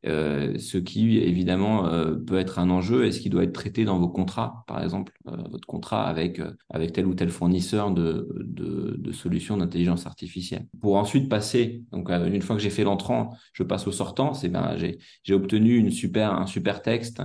[0.05, 3.85] euh, ce qui évidemment euh, peut être un enjeu et ce qui doit être traité
[3.85, 8.29] dans vos contrats, par exemple, euh, votre contrat avec, avec tel ou tel fournisseur de,
[8.41, 10.67] de, de solutions d'intelligence artificielle.
[10.81, 14.49] Pour ensuite passer, donc une fois que j'ai fait l'entrant, je passe au sortant, c'est
[14.49, 17.23] ben, j'ai obtenu une super, un super texte,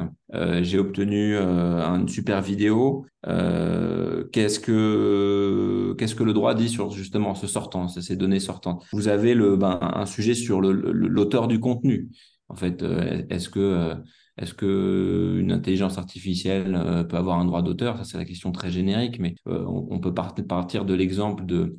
[0.62, 3.06] j'ai obtenu une super vidéo.
[3.24, 8.86] qu'est-ce que qu'est-ce que le droit dit sur justement ce sortant, ces données sortantes?
[8.92, 12.10] Vous avez le, ben, un sujet sur l'auteur du contenu.
[12.50, 13.96] En fait, euh, est-ce que euh,
[14.38, 17.98] est-ce que une intelligence artificielle euh, peut avoir un droit d'auteur?
[17.98, 21.78] Ça, c'est la question très générique, mais on, peut partir de l'exemple de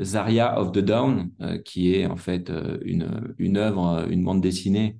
[0.00, 1.30] Zaria of the Dawn,
[1.64, 4.98] qui est en fait une, une œuvre, une bande dessinée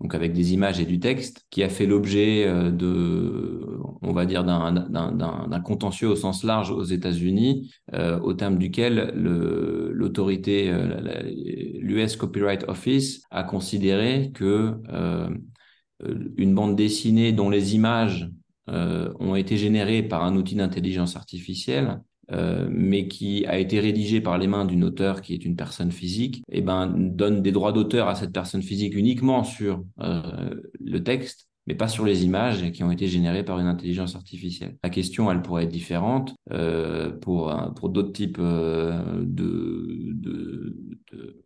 [0.00, 4.24] donc avec des images et du texte, qui a fait l'objet euh, de, on va
[4.24, 11.22] dire, d'un contentieux au sens large aux États-Unis, euh, au terme duquel l'autorité, euh,
[11.80, 14.74] l'US Copyright Office, a considéré que
[16.38, 18.30] une bande dessinée dont les images
[18.66, 22.00] ont été générées par un outil d'intelligence artificielle
[22.32, 25.90] euh, mais qui a été rédigé par les mains d'une auteur qui est une personne
[25.90, 30.54] physique, et eh ben, donne des droits d'auteur à cette personne physique uniquement sur euh,
[30.78, 34.76] le texte, mais pas sur les images qui ont été générées par une intelligence artificielle.
[34.82, 40.76] La question, elle pourrait être différente euh, pour, pour d'autres types de, de, de,
[41.12, 41.44] de,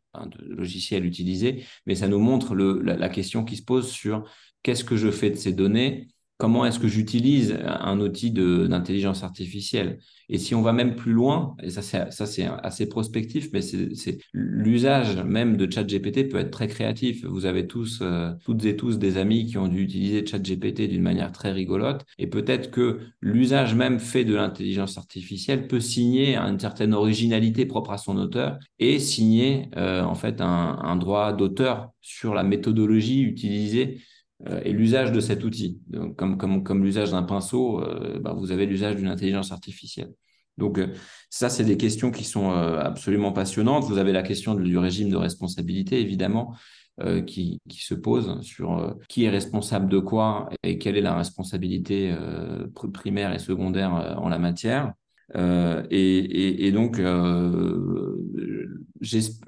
[0.49, 4.25] logiciels utilisés, mais ça nous montre le, la question qui se pose sur
[4.63, 6.09] qu'est-ce que je fais de ces données
[6.45, 11.57] comment est-ce que j'utilise un outil d'intelligence artificielle Et si on va même plus loin,
[11.63, 17.25] et ça c'est assez prospectif, mais c'est l'usage même de ChatGPT peut être très créatif.
[17.25, 21.01] Vous avez tous, euh, toutes et tous des amis qui ont dû utiliser ChatGPT d'une
[21.01, 26.61] manière très rigolote, et peut-être que l'usage même fait de l'intelligence artificielle peut signer une
[26.61, 32.35] certaine originalité propre à son auteur et signer euh, en fait un, droit d'auteur sur
[32.35, 34.03] la méthodologie utilisée
[34.65, 35.81] et l'usage de cet outil.
[36.17, 40.13] comme, comme, comme l'usage d'un pinceau, euh, bah, vous avez l'usage d'une intelligence artificielle.
[40.59, 40.89] Donc euh,
[41.31, 43.85] ça, c'est des questions qui sont absolument passionnantes.
[43.85, 46.55] Vous avez la question du régime de responsabilité, évidemment,
[47.27, 52.15] qui, qui, se pose sur qui est responsable de quoi et quelle est la responsabilité
[52.93, 54.93] primaire et secondaire en la matière.
[55.35, 57.01] Et, donc,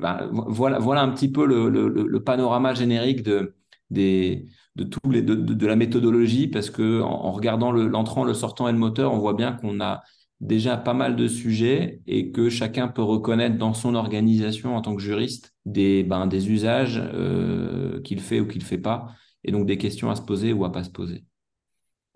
[0.01, 3.55] bah, voilà, voilà un petit peu le, le, le panorama générique de,
[3.91, 8.73] des, de, tous les, de, la méthodologie parce que en, regardant l'entrant, le, sortant et
[8.73, 10.03] le moteur, on voit bien qu'on a
[10.41, 14.95] déjà pas mal de sujets et que chacun peut reconnaître dans son organisation en tant
[14.95, 19.67] que juriste des, ben, des usages euh, qu'il fait ou qu'il fait pas et donc
[19.67, 21.25] des questions à se poser ou à pas se poser.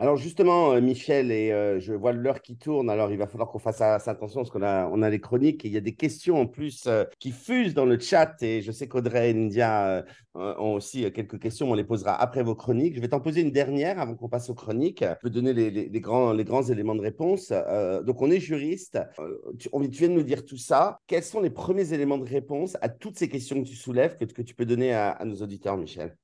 [0.02, 3.50] Alors justement, euh, Michel, et euh, je vois l'heure qui tourne, alors il va falloir
[3.50, 5.94] qu'on fasse attention parce qu'on a, on a les chroniques et il y a des
[5.94, 10.02] questions en plus euh, qui fusent dans le chat et je sais qu'Audrey et India
[10.34, 12.94] ont aussi quelques questions, on les posera après vos chroniques.
[12.96, 15.04] Je vais t'en poser une dernière avant qu'on passe aux chroniques.
[15.04, 17.52] Je peux donner les, grands, les grands éléments de réponse.
[18.06, 18.98] donc on est juriste,
[19.58, 20.98] tu, viens de nous dire tout ça.
[21.08, 24.24] Quels sont les premiers éléments de réponse à toutes ces questions que tu soulèves que,
[24.24, 26.16] que tu peux donner à nos auditeurs, Michel?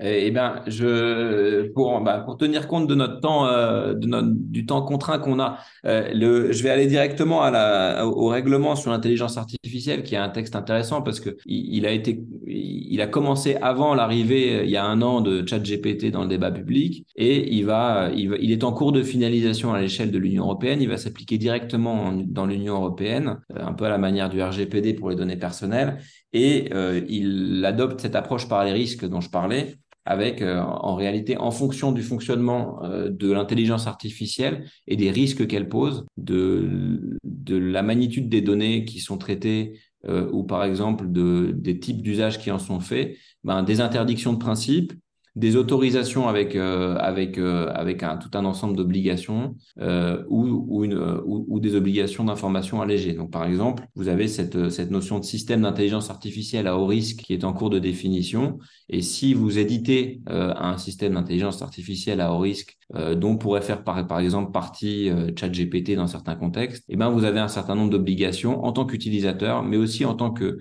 [0.00, 4.64] Eh bien, je, pour, bah, pour tenir compte de notre temps, euh, de notre, du
[4.64, 8.92] temps contraint qu'on a, euh, le, je vais aller directement à la, au règlement sur
[8.92, 13.56] l'intelligence artificielle, qui est un texte intéressant parce que il, a été, il a commencé
[13.56, 17.64] avant l'arrivée, il y a un an, de ChatGPT dans le débat public, et il
[17.66, 20.80] va, il, il est en cours de finalisation à l'échelle de l'Union européenne.
[20.80, 24.94] Il va s'appliquer directement dans l'Union européenne, euh, un peu à la manière du RGPD
[24.94, 25.98] pour les données personnelles,
[26.32, 26.70] et
[27.08, 31.50] il adopte cette approche par les risques dont je parlais avec euh, en réalité en
[31.50, 37.82] fonction du fonctionnement euh, de l'intelligence artificielle et des risques qu'elle pose, de, de la
[37.82, 42.50] magnitude des données qui sont traitées euh, ou par exemple de, des types d'usages qui
[42.50, 44.94] en sont faits, ben, des interdictions de principe
[45.38, 50.84] des autorisations avec, euh, avec, euh, avec un, tout un ensemble d'obligations euh, ou, ou,
[50.84, 53.12] une, ou, des obligations d'information allégées.
[53.12, 57.20] Donc, par exemple, vous avez cette, cette notion de système d'intelligence artificielle à haut risque
[57.20, 58.58] qui est en cours de définition.
[58.88, 62.76] Et si vous éditez un système d'intelligence artificielle à haut risque
[63.16, 67.38] dont pourrait faire par, par exemple partie ChatGPT dans certains contextes, eh ben, vous avez
[67.38, 70.58] un certain nombre d'obligations en tant qu'utilisateur, mais aussi en tant que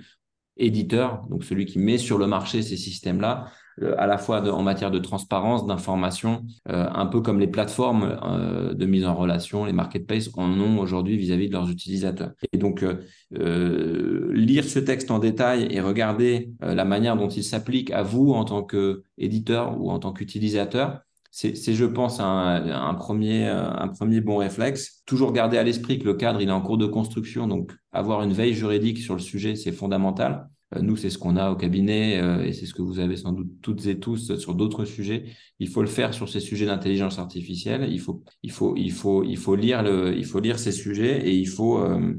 [0.58, 3.50] éditeur, donc celui qui met sur le marché ces systèmes-là, euh,
[3.98, 8.74] à la fois en matière de transparence, d'information, euh, un peu comme les plateformes euh,
[8.74, 12.32] de mise en relation, les marketplaces en ont aujourd'hui vis-à-vis de leurs utilisateurs.
[12.54, 12.84] Et donc,
[13.32, 18.46] lire ce texte en détail et regarder la manière dont il s'applique à vous en
[18.46, 25.04] tant qu'éditeur ou en tant qu'utilisateur, c'est, je pense, un, premier, un premier bon réflexe.
[25.06, 28.24] Toujours garder à l'esprit que le cadre, il est en cours de construction, donc avoir
[28.24, 30.50] une veille juridique sur le sujet, c'est fondamental.
[30.75, 33.15] Euh, nous, c'est ce qu'on a au cabinet euh, et c'est ce que vous avez
[33.15, 35.25] sans doute toutes et tous sur d'autres sujets.
[35.60, 37.88] Il faut le faire sur ces sujets d'intelligence artificielle.
[37.89, 41.27] Il faut, il faut, il faut, il faut lire le, il faut lire ces sujets
[41.27, 42.15] et il faut, euh,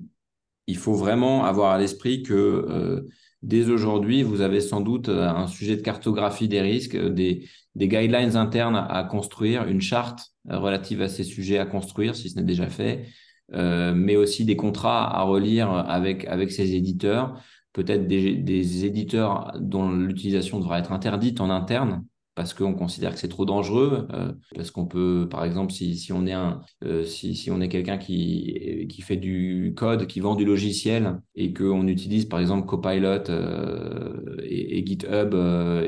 [0.66, 3.06] il faut vraiment avoir à l'esprit que
[3.42, 8.36] dès aujourd'hui, vous avez sans doute un sujet de cartographie des risques, des, des guidelines
[8.36, 12.68] internes à, construire, une charte relative à ces sujets à construire, si ce n'est déjà
[12.68, 13.06] fait,
[13.50, 17.40] mais aussi des contrats à relire avec, avec ces éditeurs
[17.78, 23.28] peut-être des, éditeurs dont l'utilisation devra être interdite en interne parce qu'on considère que c'est
[23.28, 26.36] trop dangereux, euh, parce qu'on peut, par exemple, si, on est
[26.84, 31.88] euh, si, est quelqu'un qui, qui fait du code, qui vend du logiciel, et qu'on
[31.88, 35.34] utilise par exemple Copilot euh, et, GitHub,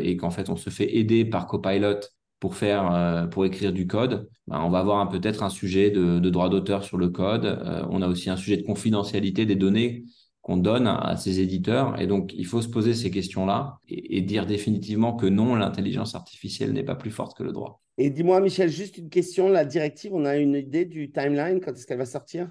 [0.03, 2.01] et qu'en fait on se fait aider par Copilot
[2.41, 6.49] pour faire, pour écrire du code, ben, on va avoir peut-être un sujet de droit
[6.49, 7.47] d'auteur sur le code.
[7.91, 10.05] on a aussi un sujet de confidentialité des données
[10.43, 12.01] qu'on donne à ces éditeurs.
[12.01, 16.73] Et donc, il faut se poser ces questions-là et, dire définitivement que non, l'intelligence artificielle
[16.73, 17.83] n'est pas plus forte que le droit.
[17.99, 19.49] Et dis-moi, Michel, juste une question.
[19.49, 22.51] La directive, on a une idée du timeline quand est-ce qu'elle va sortir?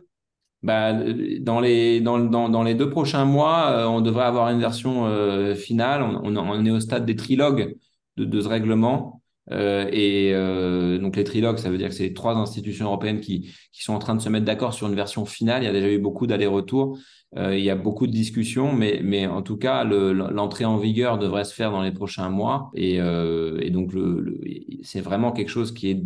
[0.61, 0.93] Bah,
[1.39, 5.05] dans, les, dans, dans, dans, les deux prochains mois, euh, on devrait avoir une version
[5.07, 6.03] euh, finale.
[6.03, 7.75] On, on, est au stade des trilogues
[8.17, 9.18] de, de ce règlement.
[9.51, 13.83] Euh, et donc les trilogues, ça veut dire que c'est trois institutions européennes qui, qui
[13.83, 15.63] sont en train de se mettre d'accord sur une version finale.
[15.63, 16.97] Il y a déjà eu beaucoup d'allers-retours.
[17.37, 21.19] Euh, il y a beaucoup de discussions, mais, mais en tout cas, l'entrée en vigueur
[21.19, 22.71] devrait se faire dans les prochains mois.
[22.73, 24.41] Et, euh, et donc, le,
[24.81, 26.03] c'est vraiment quelque chose qui est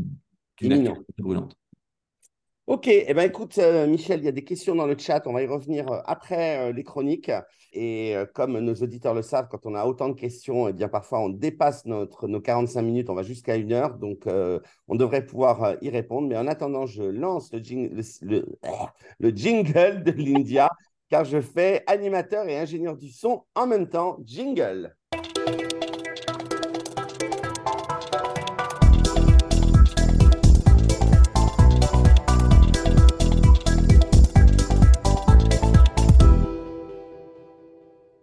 [0.58, 1.56] d'une actualité brûlante.
[2.66, 5.28] Ok, eh ben écoute, euh, Michel, il y a des questions dans le chat.
[5.28, 7.30] On va y revenir après les chroniques.
[7.74, 11.20] Et comme nos auditeurs le savent, quand on a autant de questions, eh bien parfois
[11.20, 13.98] on dépasse notre, nos 45 minutes, on va jusqu'à une heure.
[13.98, 14.26] Donc,
[14.88, 16.28] on devrait pouvoir y répondre.
[16.30, 17.60] Mais en attendant, je lance le,
[18.22, 18.46] le,
[19.20, 20.70] le jingle de l'India
[21.10, 24.18] car je fais animateur et ingénieur du son en même temps.
[24.24, 24.96] Jingle.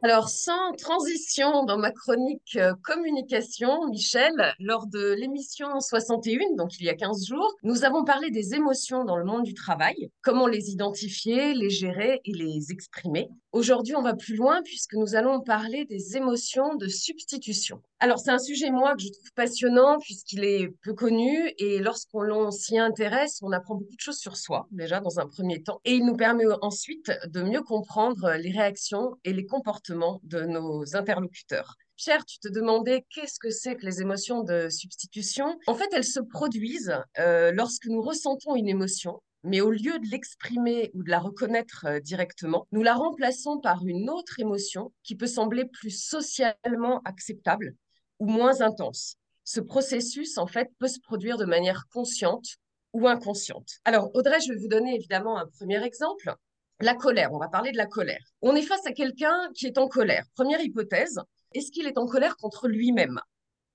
[0.02, 6.86] Alors, sans transition dans ma chronique euh, communication, Michel, lors de l'émission 61, donc il
[6.86, 10.46] y a 15 jours, nous avons parlé des émotions dans le monde du travail, comment
[10.46, 13.28] les identifier, les gérer et les exprimer.
[13.52, 17.82] Aujourd'hui, on va plus loin puisque nous allons parler des émotions de substitution.
[17.98, 22.52] Alors, c'est un sujet, moi, que je trouve passionnant puisqu'il est peu connu et lorsqu'on
[22.52, 25.80] s'y intéresse, on apprend beaucoup de choses sur soi, déjà, dans un premier temps.
[25.84, 30.96] Et il nous permet ensuite de mieux comprendre les réactions et les comportements de nos
[30.96, 31.74] interlocuteurs.
[31.96, 35.58] Pierre, tu te demandais qu'est-ce que c'est que les émotions de substitution?
[35.66, 40.06] En fait, elles se produisent euh, lorsque nous ressentons une émotion, mais au lieu de
[40.10, 45.16] l'exprimer ou de la reconnaître euh, directement, nous la remplaçons par une autre émotion qui
[45.16, 47.74] peut sembler plus socialement acceptable
[48.18, 49.16] ou moins intense.
[49.44, 52.56] Ce processus, en fait, peut se produire de manière consciente
[52.92, 53.68] ou inconsciente.
[53.84, 56.34] Alors, Audrey, je vais vous donner évidemment un premier exemple.
[56.80, 58.24] La colère, on va parler de la colère.
[58.42, 60.24] On est face à quelqu'un qui est en colère.
[60.34, 61.20] Première hypothèse,
[61.54, 63.20] est-ce qu'il est en colère contre lui-même?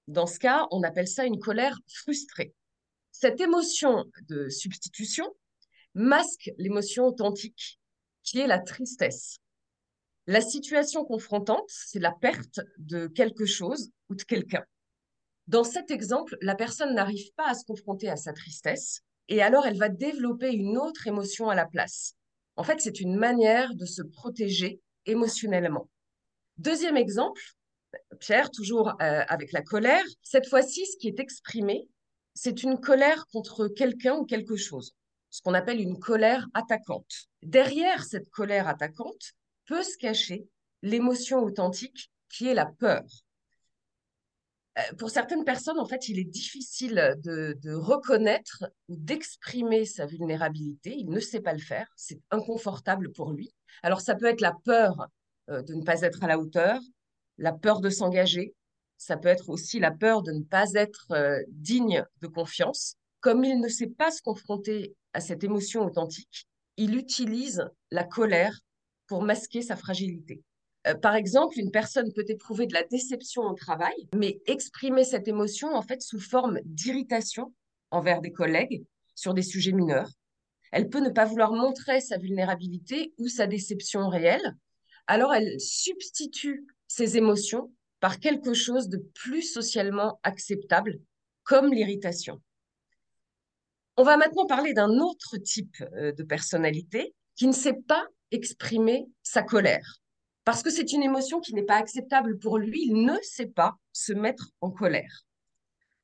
[0.08, 2.54] Dans ce cas, on appelle ça une colère frustrée.
[3.12, 5.26] Cette émotion de substitution
[5.96, 7.80] masque l'émotion authentique,
[8.24, 9.40] qui est la tristesse.
[10.28, 14.64] La situation confrontante, c'est la perte de quelque chose ou de quelqu'un.
[15.48, 19.66] Dans cet exemple, la personne n'arrive pas à se confronter à sa tristesse et alors
[19.66, 22.16] elle va développer une autre émotion à la place.
[22.56, 25.90] En fait, c'est une manière de se protéger émotionnellement.
[26.58, 27.42] Deuxième exemple,
[28.20, 30.04] Pierre, toujours euh, avec la colère.
[30.24, 31.88] Cette fois-ci, ce qui est exprimé,
[32.34, 34.96] c'est une colère contre quelqu'un ou quelque chose,
[35.36, 37.28] ce qu'on appelle une colère attaquante.
[37.44, 39.34] Derrière cette colère attaquante
[39.66, 40.48] peut se cacher
[40.82, 43.04] l'émotion authentique qui est la peur.
[44.78, 50.96] Euh, pour certaines personnes, en fait, il est difficile de, reconnaître ou d'exprimer sa vulnérabilité.
[50.98, 51.88] Il ne sait pas le faire.
[51.98, 53.54] C'est inconfortable pour lui.
[53.84, 55.06] Alors, ça peut être la peur
[55.50, 56.80] euh, de ne pas être à la hauteur,
[57.40, 58.56] la peur de s'engager.
[58.98, 62.96] Ça peut être aussi la peur de ne pas être euh, digne de confiance.
[63.20, 66.46] Comme il ne sait pas se confronter à cette émotion authentique,
[66.76, 68.60] il utilise la colère
[69.08, 70.44] pour masquer sa fragilité.
[70.88, 75.30] Euh, par exemple, une personne peut éprouver de la déception au travail, mais exprimer cette
[75.30, 77.54] émotion en fait sous forme d'irritation
[77.92, 78.86] envers des collègues
[79.16, 80.12] sur des sujets mineurs.
[80.74, 84.58] Elle peut ne pas vouloir montrer sa vulnérabilité ou sa déception réelle.
[85.08, 91.00] Alors elle substitue ses émotions par quelque chose de plus socialement acceptable,
[91.44, 92.42] comme l'irritation.
[93.98, 99.08] On va maintenant parler d'un autre type euh, de personnalité qui ne sait pas exprimer
[99.24, 100.00] sa colère
[100.46, 103.76] parce que c'est une émotion qui n'est pas acceptable pour lui, il ne sait pas
[103.92, 105.26] se mettre en colère.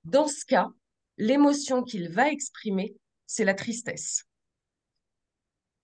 [0.03, 0.69] Dans ce cas,
[1.17, 2.95] l'émotion qu'il va exprimer,
[3.27, 4.23] c'est la tristesse.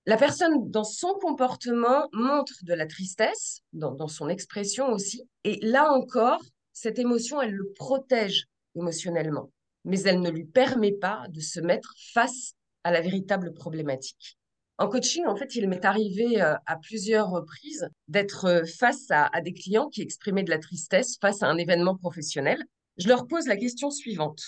[0.08, 5.92] La personne, dans son comportement, montre de la tristesse, dans, son expression aussi, et là
[5.92, 6.42] encore,
[6.74, 9.52] cette émotion, elle le protège émotionnellement,
[9.88, 14.38] mais elle ne lui permet pas de se mettre face à la véritable problématique.
[14.78, 19.30] En coaching, en fait, il m'est arrivé euh, à plusieurs reprises d'être euh, face à,
[19.42, 22.64] des clients qui exprimaient de la tristesse face à un événement professionnel.
[22.98, 24.44] Je leur pose la question suivante.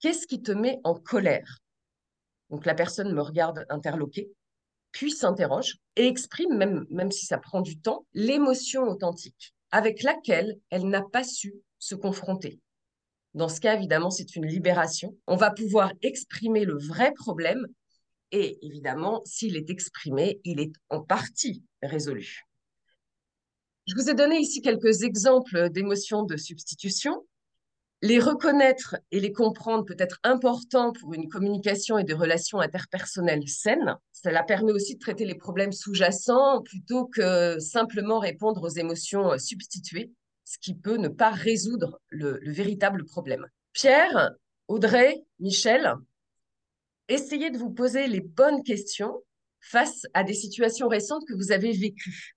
[0.00, 1.58] Qu'est-ce qui te met en colère?
[2.50, 4.30] Donc la personne me regarde interloquée,
[4.92, 10.56] puis s'interroge et exprime, même, même si ça prend du temps, l'émotion authentique avec laquelle
[10.70, 12.60] elle n'a pas su se confronter.
[13.34, 15.16] Dans ce cas, évidemment, c'est une libération.
[15.26, 17.66] On va pouvoir exprimer le vrai problème
[18.30, 22.42] et évidemment, s'il est exprimé, il est en partie résolu.
[23.86, 27.24] Je vous ai donné ici quelques exemples d'émotions de substitution.
[28.02, 33.48] Les reconnaître et les comprendre peut être important pour une communication et des relations interpersonnelles
[33.48, 33.96] saines.
[34.12, 40.12] Cela permet aussi de traiter les problèmes sous-jacents plutôt que simplement répondre aux émotions substituées,
[40.48, 43.46] ce qui peut ne pas résoudre le, le véritable problème.
[43.74, 44.30] Pierre,
[44.66, 45.92] Audrey, Michel,
[47.08, 49.22] essayez de vous poser les bonnes questions
[49.60, 52.34] face à des situations récentes que vous avez vécues.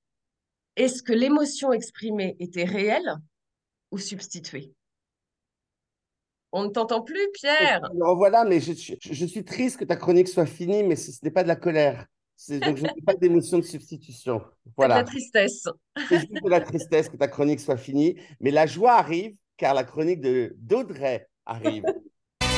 [0.76, 3.16] Est-ce que l'émotion exprimée était réelle
[3.92, 4.74] ou substituée?
[6.52, 10.46] On ne t'entend plus, Pierre Non, voilà, mais je, suis triste que ta chronique soit
[10.46, 12.06] finie, mais ce, n'est pas de la colère.
[12.50, 14.42] Donc, je n'ai pas d'émotion de substitution.
[14.76, 14.96] Voilà.
[14.96, 15.64] de la tristesse.
[16.10, 18.16] C'est juste de la tristesse que ta chronique soit finie.
[18.40, 21.84] Mais la joie arrive, car la chronique d'Audrey arrive.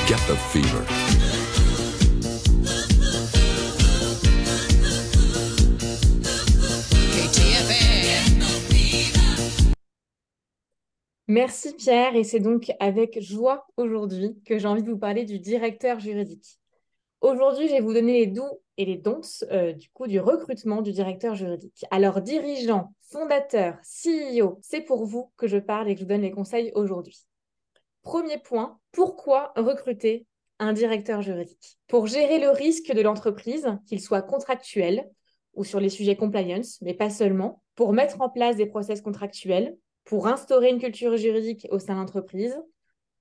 [0.06, 0.84] Get the fever.
[11.26, 15.38] Merci Pierre, et c'est donc avec joie aujourd'hui que j'ai envie de vous parler du
[15.38, 16.58] directeur juridique.
[17.24, 20.82] Aujourd'hui, je vais vous donner les doux et les don'ts euh, du coup du recrutement
[20.82, 21.86] du directeur juridique.
[21.90, 26.20] Alors, dirigeant, fondateur, CEO, c'est pour vous que je parle et que je vous donne
[26.20, 27.24] les conseils aujourd'hui.
[28.02, 30.26] Premier point, pourquoi recruter
[30.58, 31.78] un directeur juridique?
[31.86, 35.08] Pour gérer le risque de l'entreprise, qu'il soit contractuel
[35.54, 39.78] ou sur les sujets compliance, mais pas seulement, pour mettre en place des process contractuels,
[40.04, 42.60] pour instaurer une culture juridique au sein de l'entreprise,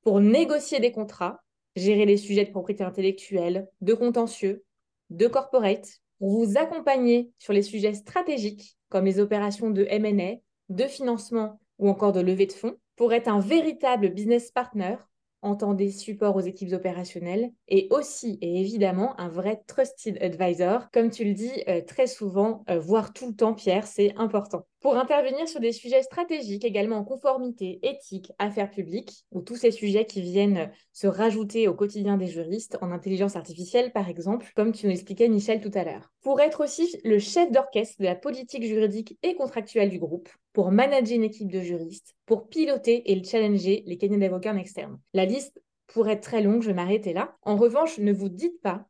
[0.01, 1.39] pour négocier des contrats,
[1.75, 4.63] gérer les sujets de propriété intellectuelle, de contentieux,
[5.09, 10.35] de corporate, pour vous accompagner sur les sujets stratégiques comme les opérations de M&A,
[10.69, 14.95] de financement ou encore de levée de fonds, pour être un véritable business partner
[15.43, 21.25] entendez support aux équipes opérationnelles et aussi et évidemment un vrai trusted advisor, comme tu
[21.25, 24.65] le dis euh, très souvent, euh, voire tout le temps, Pierre, c'est important.
[24.83, 29.71] Pour intervenir sur des sujets stratégiques, également en conformité, éthique, affaires publiques, ou tous ces
[29.71, 34.73] sujets qui viennent se rajouter au quotidien des juristes, en intelligence artificielle par exemple, comme
[34.73, 36.11] tu nous expliquais Michel tout à l'heure.
[36.21, 40.69] Pour être aussi le chef d'orchestre de la politique juridique et contractuelle du groupe, pour
[40.69, 44.99] manager une équipe de juristes, pour piloter et challenger les cabinets d'avocats en externe.
[45.13, 47.37] La liste pourrait être très longue, je vais m'arrêter là.
[47.43, 48.85] En revanche, ne vous dites pas,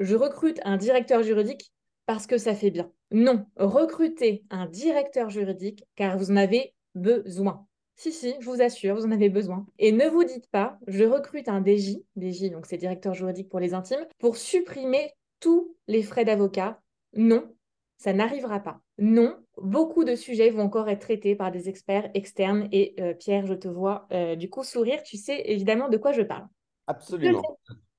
[0.00, 1.70] je recrute un directeur juridique
[2.06, 2.90] parce que ça fait bien.
[3.10, 7.66] Non, recrutez un directeur juridique car vous en avez besoin.
[7.96, 9.66] Si, si, je vous assure, vous en avez besoin.
[9.78, 13.60] Et ne vous dites pas, je recrute un DJ, DJ, donc c'est directeur juridique pour
[13.60, 16.80] les intimes, pour supprimer tous les frais d'avocat.
[17.14, 17.50] Non,
[17.96, 18.80] ça n'arrivera pas.
[18.98, 22.68] Non, beaucoup de sujets vont encore être traités par des experts externes.
[22.70, 25.02] Et euh, Pierre, je te vois euh, du coup sourire.
[25.02, 26.46] Tu sais évidemment de quoi je parle.
[26.86, 27.42] Absolument.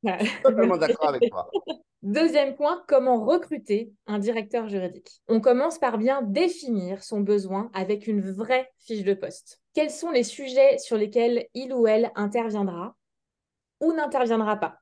[2.03, 5.21] Deuxième point, comment recruter un directeur juridique.
[5.27, 9.59] On commence par bien définir son besoin avec une vraie fiche de poste.
[9.73, 12.95] Quels sont les sujets sur lesquels il ou elle interviendra
[13.81, 14.79] ou n'interviendra pas?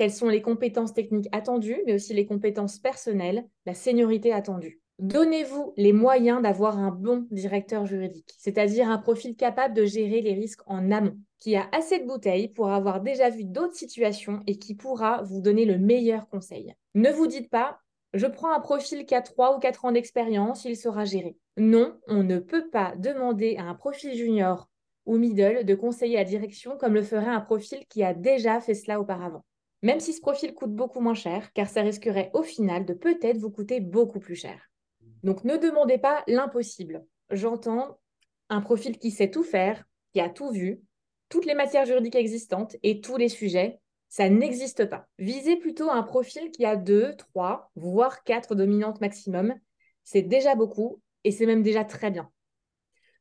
[0.00, 4.80] Quelles sont les compétences techniques attendues, mais aussi les compétences personnelles, la seniorité attendue.
[4.98, 10.32] Donnez-vous les moyens d'avoir un bon directeur juridique, c'est-à-dire un profil capable de gérer les
[10.32, 14.56] risques en amont, qui a assez de bouteilles pour avoir déjà vu d'autres situations et
[14.56, 16.74] qui pourra vous donner le meilleur conseil.
[16.94, 17.78] Ne vous dites pas,
[18.14, 21.36] je prends un profil qui a 3 ou 4 ans d'expérience, il sera géré.
[21.58, 24.70] Non, on ne peut pas demander à un profil junior
[25.04, 28.72] ou middle de conseiller la direction comme le ferait un profil qui a déjà fait
[28.72, 29.44] cela auparavant
[29.82, 33.38] même si ce profil coûte beaucoup moins cher, car ça risquerait au final de peut-être
[33.38, 34.60] vous coûter beaucoup plus cher.
[35.22, 37.04] Donc ne demandez pas l'impossible.
[37.30, 37.98] J'entends
[38.48, 40.82] un profil qui sait tout faire, qui a tout vu,
[41.28, 45.06] toutes les matières juridiques existantes et tous les sujets, ça n'existe pas.
[45.18, 49.54] Visez plutôt un profil qui a deux, trois, voire quatre dominantes maximum.
[50.02, 52.28] C'est déjà beaucoup et c'est même déjà très bien.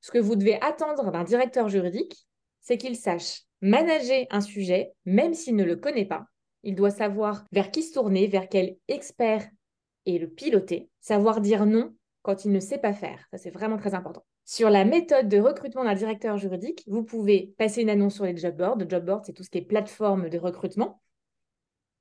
[0.02, 2.28] Ce que vous devez attendre d'un directeur juridique,
[2.62, 6.26] c'est qu'il sache manager un sujet, même s'il ne le connaît pas,
[6.64, 9.48] il doit savoir vers qui se tourner, vers quel expert
[10.06, 13.26] et le piloter, savoir dire non quand il ne sait pas faire.
[13.32, 14.24] Ça, c'est vraiment très important.
[14.46, 18.36] Sur la méthode de recrutement d'un directeur juridique, vous pouvez passer une annonce sur les
[18.36, 18.78] job boards.
[18.78, 21.02] Le job board, c'est tout ce qui est plateforme de recrutement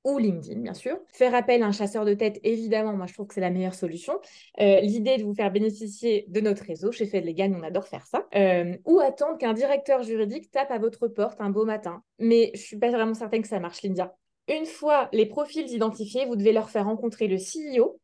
[0.05, 0.97] ou LinkedIn, bien sûr.
[1.13, 3.75] Faire appel à un chasseur de tête, évidemment, moi je trouve que c'est la meilleure
[3.75, 4.19] solution.
[4.59, 8.05] Euh, l'idée de vous faire bénéficier de notre réseau, chez Fed Legal, on adore faire
[8.07, 8.25] ça.
[8.35, 12.01] Euh, ou attendre qu'un directeur juridique tape à votre porte un beau matin.
[12.17, 14.15] Mais je suis pas vraiment certaine que ça marche, Lindia.
[14.49, 17.99] Une fois les profils identifiés, vous devez leur faire rencontrer le CEO,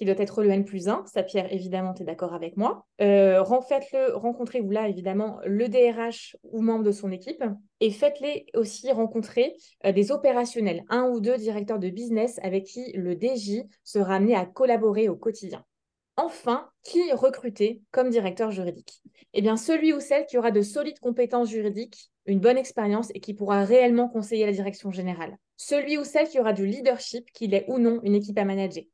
[0.00, 1.04] qui doit être le N plus 1.
[1.04, 2.86] Ça, Pierre, évidemment, tu es d'accord avec moi.
[3.02, 7.44] Euh, faites-le, rencontrez-vous là, évidemment, le DRH ou membre de son équipe.
[7.80, 12.92] Et faites-les aussi rencontrer euh, des opérationnels, un ou deux directeurs de business avec qui
[12.94, 15.62] le DJ sera amené à collaborer au quotidien.
[16.22, 19.02] Enfin, qui recruter comme directeur juridique
[19.32, 23.20] Eh bien, celui ou celle qui aura de solides compétences juridiques, une bonne expérience et
[23.20, 27.52] qui pourra réellement conseiller la direction générale celui ou celle qui aura du leadership, qu'il
[27.52, 28.84] ait ou non une équipe à manager.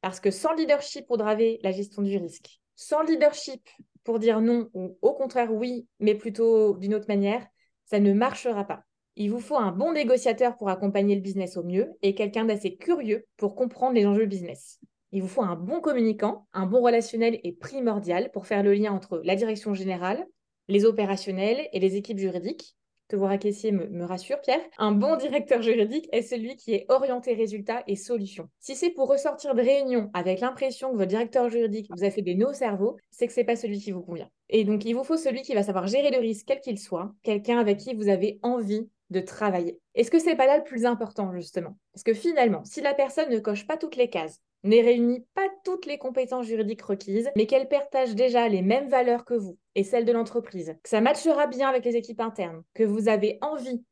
[0.00, 3.68] Parce que sans leadership pour draver la gestion du risque, sans leadership
[4.04, 7.44] pour dire non ou au contraire oui, mais plutôt d'une autre manière,
[7.84, 8.84] ça ne marchera pas.
[9.16, 12.76] Il vous faut un bon négociateur pour accompagner le business au mieux et quelqu'un d'assez
[12.76, 14.78] curieux pour comprendre les enjeux business.
[15.16, 18.92] Il vous faut un bon communicant, un bon relationnel est primordial pour faire le lien
[18.92, 20.26] entre la direction générale,
[20.68, 22.76] les opérationnels et les équipes juridiques
[23.08, 24.60] te voir caissier me, rassure, Pierre.
[24.76, 28.50] Un bon directeur juridique est celui qui est orienté résultat et solution.
[28.58, 32.20] Si c'est pour ressortir de réunion avec l'impression que votre directeur juridique vous a fait
[32.20, 34.28] des nœuds au cerveau, c'est que c'est pas celui qui vous convient.
[34.50, 37.12] Et donc, il vous faut celui qui va savoir gérer le risque, quel qu'il soit,
[37.22, 39.78] quelqu'un avec qui vous avez envie de travailler.
[39.94, 41.76] Est-ce que c'est pas là le plus important, justement?
[41.92, 45.48] Parce que finalement, si la personne ne coche pas toutes les cases, ne réunit pas
[45.64, 49.84] toutes les compétences juridiques requises, mais qu'elle partage déjà les mêmes valeurs que vous et
[49.84, 53.84] celles de l'entreprise, que ça matchera bien avec les équipes internes, que vous avez envie,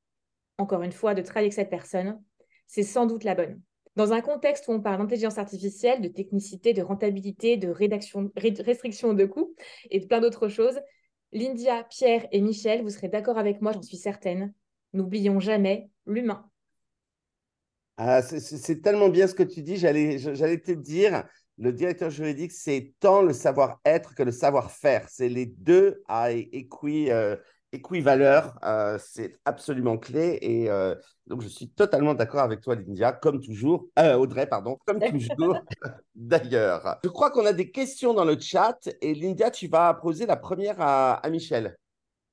[0.58, 2.22] encore une fois, de travailler avec cette personne,
[2.66, 3.60] c'est sans doute la bonne.
[3.96, 9.14] Dans un contexte où on parle d'intelligence artificielle, de technicité, de rentabilité, de rédaction, restriction
[9.14, 9.54] de coûts
[9.90, 10.80] et de plein d'autres choses,
[11.32, 14.52] Lindia, Pierre et Michel, vous serez d'accord avec moi, j'en suis certaine.
[14.92, 16.48] N'oublions jamais l'humain.
[17.96, 19.76] Ah, c'est tellement bien ce que tu dis.
[19.76, 21.24] J'allais te dire,
[21.58, 25.08] le directeur juridique, c'est tant le savoir-être que le savoir-faire.
[25.08, 27.36] C'est les deux à équi, euh,
[27.72, 30.38] équivaleur, euh, c'est absolument clé.
[30.42, 30.96] Et euh,
[31.28, 33.86] donc, je suis totalement d'accord avec toi, Lydia, comme toujours.
[33.96, 34.98] Audrey, pardon, comme
[35.38, 35.58] toujours,
[36.16, 36.98] d'ailleurs.
[37.04, 38.88] Je crois qu'on a des questions dans le chat.
[39.00, 41.76] Et Lydia, tu vas poser la première à Michel.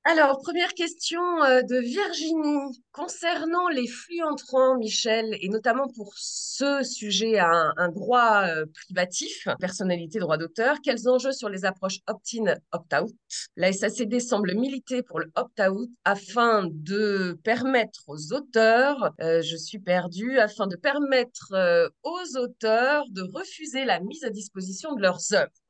[0.04, 2.82] Alors, première question euh, de Virginie.
[2.90, 9.46] Concernant les flux entrants, Michel, et notamment pour ce sujet à un, droit euh, privatif,
[9.60, 13.12] personnalité, droit d'auteur, quels enjeux sur les approches opt-in, opt-out?
[13.56, 19.78] La SACD semble militer pour le opt-out afin de permettre aux auteurs, euh, je suis
[19.78, 21.54] perdue, afin de permettre
[22.02, 25.61] aux auteurs de refuser la mise à disposition de leurs œuvres.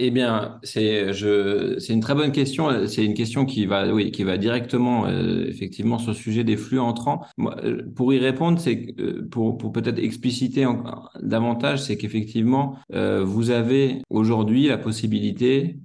[0.00, 2.86] Eh bien, c'est je c'est une très bonne question.
[2.86, 6.56] C'est une question qui va oui qui va directement euh, effectivement sur le sujet des
[6.56, 7.22] flux entrants.
[7.36, 10.64] Moi, euh, pour y répondre, c'est euh, pour pour peut-être expliciter
[11.20, 12.78] davantage, c'est qu'effectivement
[13.24, 15.78] vous avez aujourd'hui la possibilité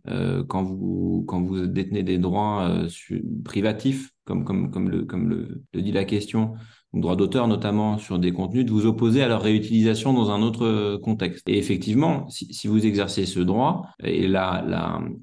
[0.48, 2.86] quand vous quand vous détenez des droits
[3.44, 6.54] privatifs comme comme comme le comme le, le dit la question
[7.02, 10.98] droit d'auteur notamment sur des contenus, de vous opposer à leur réutilisation dans un autre
[10.98, 11.48] contexte.
[11.48, 14.64] Et effectivement, si, vous exercez ce droit, et la,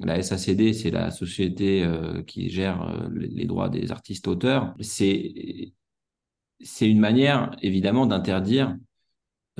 [0.00, 5.72] la, SACD, c'est la société euh, qui gère euh, les droits des artistes-auteurs, c'est
[6.62, 8.76] c'est une manière évidemment d'interdire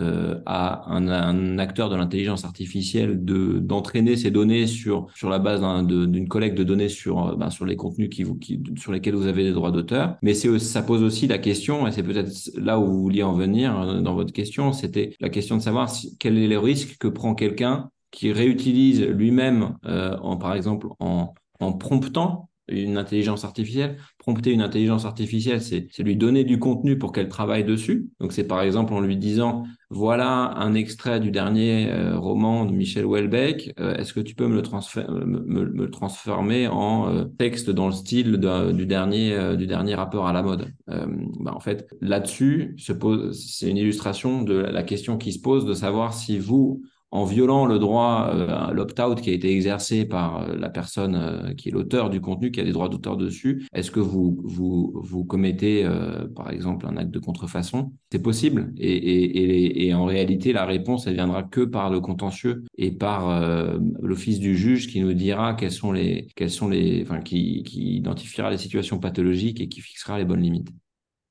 [0.00, 5.60] euh, à un, acteur de l'intelligence artificielle de d'entraîner ces données sur sur la base
[5.86, 9.14] d'une collecte de données sur euh, ben, sur les contenus qui vous qui, sur lesquels
[9.14, 10.16] vous avez des droits d'auteur.
[10.22, 13.34] Mais c'est ça pose aussi la question et c'est peut-être là où vous vouliez en
[13.34, 17.08] venir euh, dans votre question c'était la question de savoir quel est le risque que
[17.08, 23.96] prend quelqu'un qui réutilise lui-même par exemple en en promptant une intelligence artificielle.
[24.18, 28.08] Prompter une intelligence artificielle, c'est lui donner du contenu pour qu'elle travaille dessus.
[28.20, 32.72] Donc c'est par exemple en lui disant, voilà un extrait du dernier euh, roman de
[32.72, 37.70] Michel Houellebecq, euh, est-ce que tu peux me le, me, me transformer en euh, texte
[37.70, 40.72] dans le style du, dernier, du dernier à la mode?
[40.86, 46.14] Bah, En fait, là-dessus, c'est une illustration de la question qui se pose de savoir
[46.14, 46.82] si vous,
[47.12, 51.54] en violant le droit, euh, l'opt-out qui a été exercé par euh, la personne euh,
[51.54, 54.92] qui est l'auteur du contenu, qui a des droits d'auteur dessus, est-ce que vous, vous,
[54.94, 55.88] vous commettez,
[56.34, 57.92] par exemple, un acte de contrefaçon?
[58.12, 58.72] C'est possible.
[58.76, 63.80] Et, et, et, en réalité, la réponse, elle viendra que par le contentieux et par
[64.00, 67.96] l'office du juge qui nous dira quelles sont les, quelles sont les, enfin, qui, qui
[67.96, 70.70] identifiera les situations pathologiques et qui fixera les bonnes limites.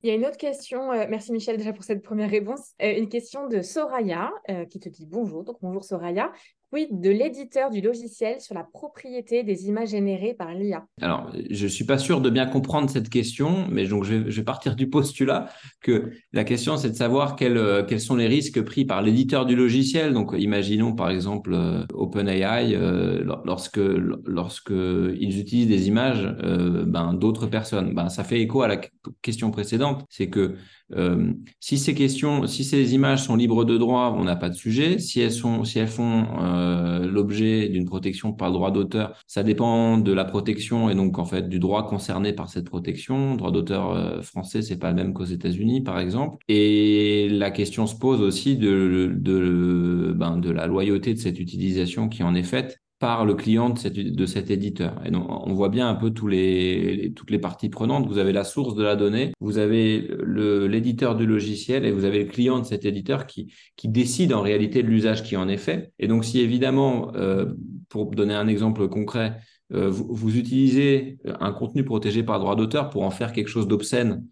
[0.02, 2.96] Il y a une autre question, euh, merci Michel déjà pour cette première réponse, euh,
[2.96, 6.32] une question de Soraya euh, qui te dit bonjour, donc bonjour Soraya.
[6.72, 11.64] Oui, de l'éditeur du logiciel sur la propriété des images générées par l'IA Alors, je
[11.64, 14.88] ne suis pas sûr de bien comprendre cette question, mais donc je vais, partir du
[14.88, 15.48] postulat
[15.80, 19.56] que la question, c'est de savoir quels, quels sont les risques pris par l'éditeur du
[19.56, 20.12] logiciel.
[20.12, 23.80] Donc, imaginons par exemple euh, OpenAI, euh, lorsque,
[24.24, 27.94] lorsque ils utilisent des images euh, ben, d'autres personnes.
[27.94, 28.80] Ben, ça fait écho à la
[29.22, 30.56] question précédente, c'est que
[30.96, 34.54] euh, si ces questions, si ces images sont libres de droit, on n'a pas de
[34.54, 34.98] sujet.
[34.98, 39.98] Si elles sont, si elles font euh, l'objet d'une protection par droit d'auteur, ça dépend
[39.98, 43.36] de la protection et donc en fait du droit concerné par cette protection.
[43.36, 46.44] Droit d'auteur euh, français, c'est pas le même qu'aux États-Unis, par exemple.
[46.48, 52.08] Et la question se pose aussi de de, ben, de la loyauté de cette utilisation
[52.08, 55.00] qui en est faite par le client de, cet éditeur.
[55.06, 58.06] Et donc, on voit bien un peu toutes les parties prenantes.
[58.06, 62.24] Vous avez la source de la donnée, vous avez l'éditeur du logiciel et vous avez
[62.24, 65.94] le client de cet éditeur qui, décide en réalité de l'usage qui en est fait.
[65.98, 67.54] Et donc, si évidemment, euh,
[67.88, 69.40] pour donner un exemple concret,
[69.72, 73.66] euh, vous, vous, utilisez un contenu protégé par droit d'auteur pour en faire quelque chose
[73.66, 74.26] d'obscène,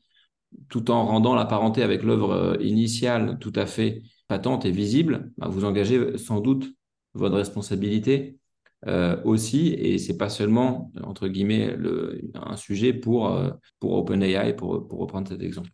[0.68, 5.32] tout en rendant la parenté avec l'œuvre euh, initiale tout à fait patente et visible,
[5.38, 6.70] bah, vous engagez sans doute
[7.14, 8.38] votre responsabilité
[8.86, 13.50] euh, aussi, et c'est pas seulement entre guillemets le, un sujet pour euh,
[13.80, 15.70] pour OpenAI pour pour reprendre cet exemple.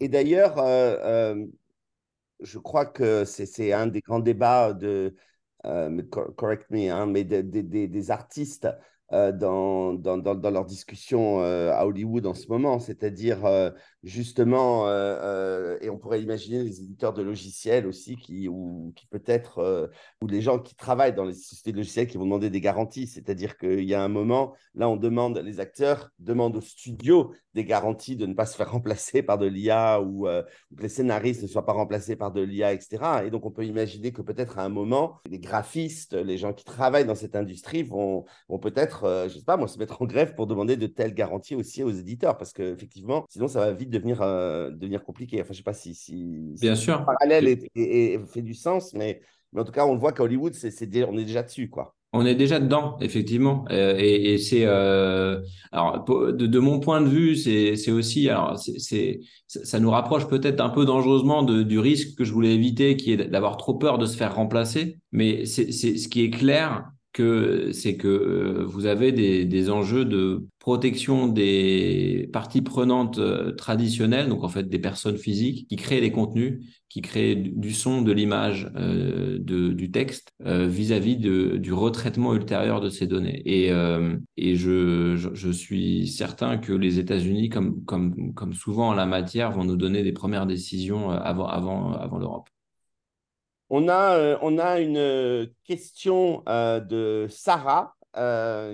[0.00, 1.36] Et d'ailleurs, euh,
[2.40, 5.14] je crois que c'est un des grands débats de
[6.36, 8.66] correct me, hein, mais des artistes
[9.12, 13.70] euh, dans, dans, dans, leur discussion euh, à Hollywood en ce moment, c'est-à-dire euh,
[14.02, 14.88] justement,
[15.80, 19.90] et on pourrait imaginer les éditeurs de logiciels aussi, qui, ou qui peut-être,
[20.22, 23.06] ou les gens qui travaillent dans les sociétés de logiciels qui vont demander des garanties,
[23.06, 27.64] c'est-à-dire qu'il y a un moment, là on demande, les acteurs demandent au studio des
[27.64, 31.48] garanties de ne pas se faire remplacer par de l'IA ou, que les scénaristes ne
[31.48, 33.24] soient pas remplacés par de l'IA, etc.
[33.26, 36.64] Et donc on peut imaginer que peut-être à un moment, les graphistes, les gens qui
[36.64, 40.06] travaillent dans cette industrie vont, vont peut-être euh, je sais pas, moi, se mettre en
[40.06, 43.90] grève pour demander de telles garanties aussi aux éditeurs, parce qu'effectivement, sinon, ça va vite
[43.90, 45.40] devenir, euh, devenir compliqué.
[45.40, 47.00] Enfin, je sais pas si, si, Bien sûr.
[47.00, 49.20] le parallèle est, fait du sens, mais,
[49.52, 51.94] mais en tout cas, on le voit qu'à Hollywood, c'est, on est déjà dessus, quoi.
[52.14, 53.64] On est déjà dedans, effectivement.
[53.70, 55.40] Euh, et, c'est euh,
[55.72, 60.68] alors de, mon point de vue, c'est aussi alors c'est ça nous rapproche peut-être un
[60.68, 64.16] peu dangereusement du risque que je voulais éviter, qui est d'avoir trop peur de se
[64.16, 64.98] faire remplacer.
[65.10, 70.04] Mais c'est ce qui est clair, que c'est que euh, vous avez des, des, enjeux
[70.04, 76.00] de protection des parties prenantes euh, traditionnelles, donc en fait des personnes physiques qui créent
[76.00, 82.34] les contenus, qui créent du son, de l'image, euh, du texte vis-à-vis de, du retraitement
[82.34, 83.42] ultérieur de ces données.
[83.46, 83.70] Et,
[84.36, 89.06] et je, je, je, suis certain que les États-Unis, comme, comme, comme souvent en la
[89.06, 92.48] matière, vont nous donner des premières décisions avant, avant, avant l'Europe.
[93.74, 97.96] On a, euh, on a une euh, question euh, de Sarah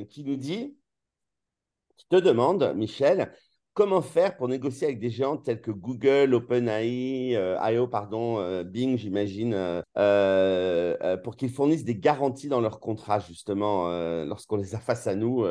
[0.09, 0.77] qui nous dit,
[1.97, 3.33] qui te demande, Michel,
[3.73, 7.39] comment faire pour négocier avec des géants tels que Google, OpenAI,
[7.73, 9.53] IO, pardon, Bing, j'imagine,
[9.95, 13.89] pour qu'ils fournissent des garanties dans leurs contrats, justement,
[14.25, 15.47] lorsqu'on les a face à nous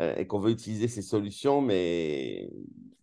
[0.00, 2.48] et qu'on veut utiliser ces solutions, mais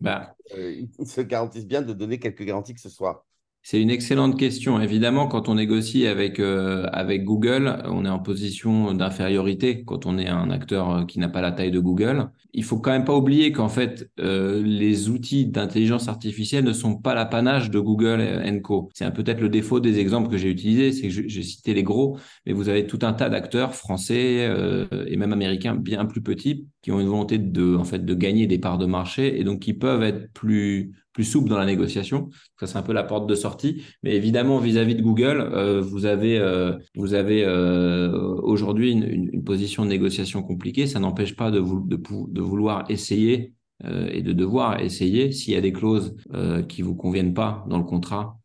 [0.00, 0.34] bah.
[0.56, 3.24] ils se garantissent bien de donner quelques garanties que ce soit.
[3.66, 4.78] C'est une excellente question.
[4.78, 10.18] Évidemment, quand on négocie avec, euh, avec Google, on est en position d'infériorité quand on
[10.18, 12.28] est un acteur euh, qui n'a pas la taille de Google.
[12.52, 16.96] Il faut quand même pas oublier qu'en fait, euh, les outils d'intelligence artificielle ne sont
[16.96, 18.90] pas l'apanage de Google Co.
[18.92, 22.18] C'est peut-être le défaut des exemples que j'ai utilisés, c'est que j'ai cité les gros,
[22.44, 24.46] mais vous avez tout un tas d'acteurs français
[25.06, 28.46] et même américains bien plus petits qui ont une volonté de, en fait, de gagner
[28.46, 32.28] des parts de marché et donc qui peuvent être plus plus souple dans la négociation.
[32.60, 33.82] Ça, c'est un peu la porte de sortie.
[34.02, 38.10] Mais évidemment, vis-à-vis de Google, euh, vous avez, euh, vous avez euh,
[38.42, 40.86] aujourd'hui une, une, position de négociation compliquée.
[40.86, 43.54] Ça n'empêche pas de, de, de, vouloir essayer
[43.84, 46.16] et de devoir essayer s'il y a des clauses
[46.68, 48.38] qui vous conviennent pas dans le contrat.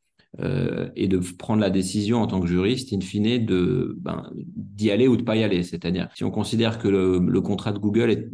[0.96, 5.08] et de prendre la décision en tant que juriste, in fine, de ben, d'y aller
[5.08, 5.64] ou de pas y aller.
[5.64, 8.28] C'est-à-dire, si on considère que le, le contrat de Google est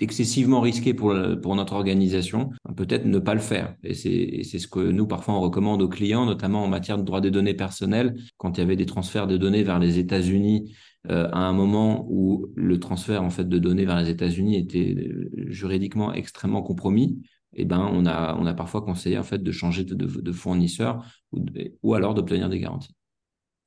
[0.00, 3.74] excessivement risqué pour, pour notre organisation, peut-être ne pas le faire.
[3.82, 7.20] Et c'est ce que nous, parfois, on recommande aux clients, notamment en matière de droit
[7.20, 10.74] des données personnelles, quand il y avait des transferts de données vers les États-Unis,
[11.08, 14.94] euh, à un moment où le transfert en fait de données vers les États-Unis était
[14.98, 17.22] euh, juridiquement extrêmement compromis,
[17.54, 21.02] eh ben on a on a parfois conseillé en fait de changer de, de, fournisseur
[21.32, 21.44] ou,
[21.82, 22.94] ou alors d'obtenir des garanties.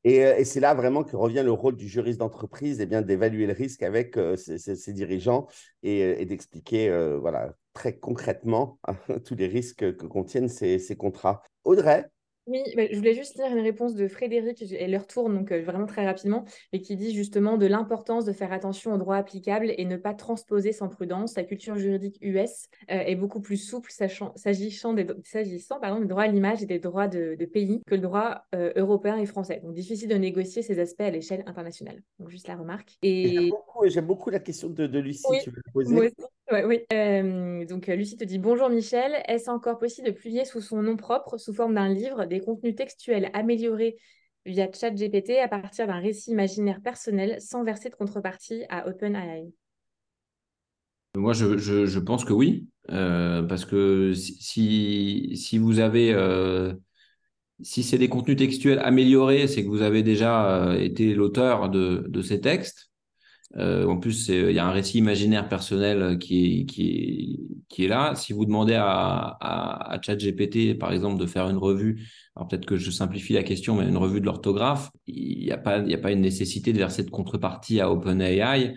[0.06, 3.02] Euh, et, c'est là vraiment que revient le rôle du juriste d'entreprise, et eh bien
[3.02, 5.48] d'évaluer le risque avec euh, ses, dirigeants
[5.82, 6.90] et, euh, d'expliquer
[7.20, 8.80] voilà, très concrètement
[9.26, 11.44] tous les risques que contiennent ces, ces contrats.
[11.64, 12.06] Audrey,
[12.46, 15.62] oui, bah, je voulais juste lire une réponse de Frédéric, et leur tourne donc euh,
[15.62, 19.74] vraiment très rapidement, et qui dit justement de l'importance de faire attention aux droits applicables
[19.78, 21.36] et ne pas transposer sans prudence.
[21.38, 26.28] La culture juridique US euh, est beaucoup plus souple s'agissant des, pardon, des droits à
[26.28, 29.62] l'image et des droits de, pays que le droit euh, européen et français.
[29.64, 32.02] Donc difficile de négocier ces aspects à l'échelle internationale.
[32.20, 32.98] Donc juste la remarque.
[33.04, 33.52] Et...
[33.86, 36.14] J'aime beaucoup, la question de, de Lucie, tu veux poser.
[36.52, 36.80] Oui.
[37.66, 41.38] donc Lucie te dit bonjour Michel, est-ce encore possible de publier sous son nom propre,
[41.38, 43.98] sous forme d'un livre, des contenus textuels améliorés
[44.46, 49.52] via ChatGPT à partir d'un récit imaginaire personnel sans verser de contrepartie à OpenAI?
[51.16, 56.14] Moi, je, pense que oui, euh, parce que si, si vous avez...
[56.14, 56.74] Euh,
[57.62, 62.22] si c'est des contenus textuels améliorés, c'est que vous avez déjà euh, été l'auteur de,
[62.22, 62.90] ces textes.
[63.58, 67.40] Euh, en plus, il y a un récit imaginaire personnel qui est, qui est,
[67.70, 68.16] qui est là.
[68.16, 72.66] Si vous demandez à, à, à ChatGPT, par exemple, de faire une revue, alors peut-être
[72.66, 75.98] que je simplifie la question, mais une revue de l'orthographe, il n'y a, pas, a
[75.98, 78.74] pas une nécessité de verser de contrepartie à OpenAI.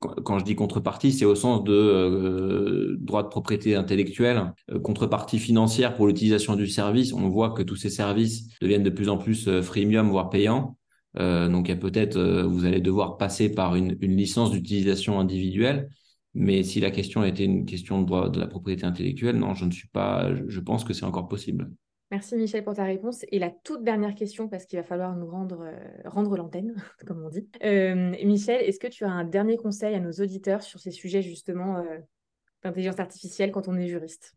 [0.00, 5.38] Quand je dis contrepartie, c'est au sens de euh, droit de propriété intellectuelle, euh, contrepartie
[5.38, 7.14] financière pour l'utilisation du service.
[7.14, 10.76] On voit que tous ces services deviennent de plus en plus euh, freemium, voire payants.
[11.18, 14.50] Euh, donc, il y a peut-être, euh, vous allez devoir passer par une, une licence
[14.50, 15.90] d'utilisation individuelle.
[16.34, 19.64] Mais si la question était une question de droit de la propriété intellectuelle, non, je
[19.64, 20.34] ne suis pas.
[20.48, 21.70] Je pense que c'est encore possible.
[22.10, 23.24] Merci Michel pour ta réponse.
[23.30, 26.74] Et la toute dernière question, parce qu'il va falloir nous rendre, euh, rendre l'antenne,
[27.06, 27.48] comme on dit.
[28.24, 31.84] Michel, est-ce que tu as un dernier conseil à nos auditeurs sur ces sujets justement
[32.64, 34.34] d'intelligence artificielle quand on est juriste?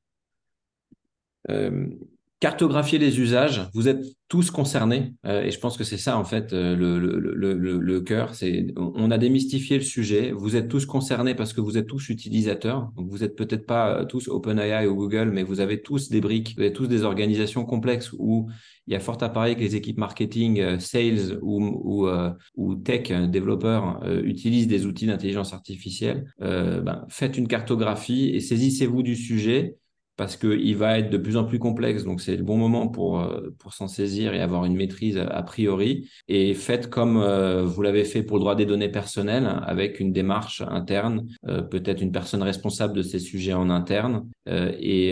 [2.39, 3.67] Cartographier les usages.
[3.73, 6.99] Vous êtes tous concernés euh, et je pense que c'est ça en fait euh, le,
[6.99, 8.35] le, le, le cœur.
[8.35, 10.31] C'est on a démystifié le sujet.
[10.31, 12.91] Vous êtes tous concernés parce que vous êtes tous utilisateurs.
[12.95, 16.53] Vous êtes peut-être pas euh, tous OpenAI ou Google, mais vous avez tous des briques,
[16.55, 18.49] vous avez tous des organisations complexes où
[18.85, 22.09] il y a fort à parier que les équipes marketing, sales ou, ou,
[22.55, 26.33] ou tech développeurs utilisent des outils d'intelligence artificielle.
[26.39, 29.75] Ben, faites une cartographie et saisissez-vous du sujet
[30.17, 32.03] parce qu'il va être de plus en plus complexe.
[32.03, 35.43] Donc, c'est le bon moment pour, euh, pour s'en saisir et avoir une maîtrise a
[35.43, 36.09] priori.
[36.27, 40.11] Et faites comme euh, vous l'avez fait pour le droit des données personnelles, avec une
[40.11, 44.27] démarche interne, euh, peut-être une personne responsable de ces sujets en interne.
[44.49, 45.09] Et,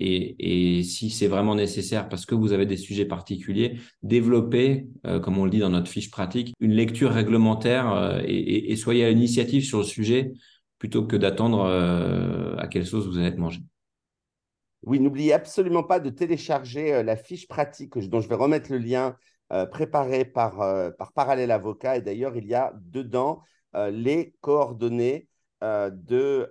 [0.00, 4.86] et, et, si c'est vraiment nécessaire, parce que vous avez des sujets particuliers, développez,
[5.22, 9.08] comme on le dit dans notre fiche pratique, une lecture réglementaire et, et soyez à
[9.08, 10.32] l'initiative sur le sujet
[10.78, 11.64] plutôt que d'attendre
[12.58, 13.60] à quelle sauce vous allez être mangé.
[14.82, 18.78] Oui, n'oubliez absolument pas de télécharger euh, la fiche pratique dont je vais remettre le
[18.78, 19.16] lien
[19.52, 21.98] euh, préparé par, euh, par Parallèle Avocat.
[21.98, 23.42] Et d'ailleurs, il y a dedans
[23.92, 25.28] les coordonnées
[25.62, 26.50] de,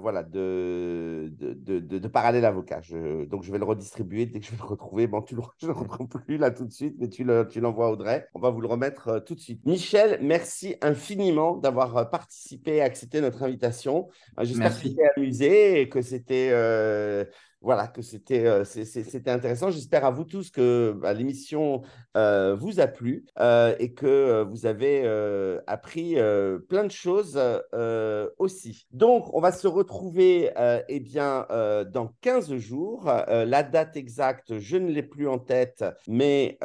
[0.00, 2.80] voilà, de, de, de, Parallèle Avocat.
[3.28, 5.06] donc, je vais le redistribuer dès que je vais le retrouver.
[5.06, 7.86] Bon, tu le, je ne le retrouve plus là tout de suite, mais tu l'envoies
[7.86, 8.26] à Audrey.
[8.34, 9.64] On va vous le remettre tout de suite.
[9.64, 14.08] Michel, merci infiniment d'avoir participé, accepté notre invitation.
[14.40, 16.50] J'espère que tu t'es amusé et que c'était
[17.62, 19.70] voilà, que c'était euh, c'était intéressant.
[19.70, 21.82] J'espère à vous tous que bah, l'émission
[22.16, 25.06] euh, vous a plu euh, et que vous avez
[25.66, 26.16] appris
[26.68, 27.40] plein de choses
[28.38, 28.86] aussi.
[28.92, 30.50] Donc, on va se retrouver
[30.88, 31.46] eh bien,
[31.92, 33.04] dans 15 jours.
[33.04, 36.58] la date exacte, je ne l'ai plus en tête, mais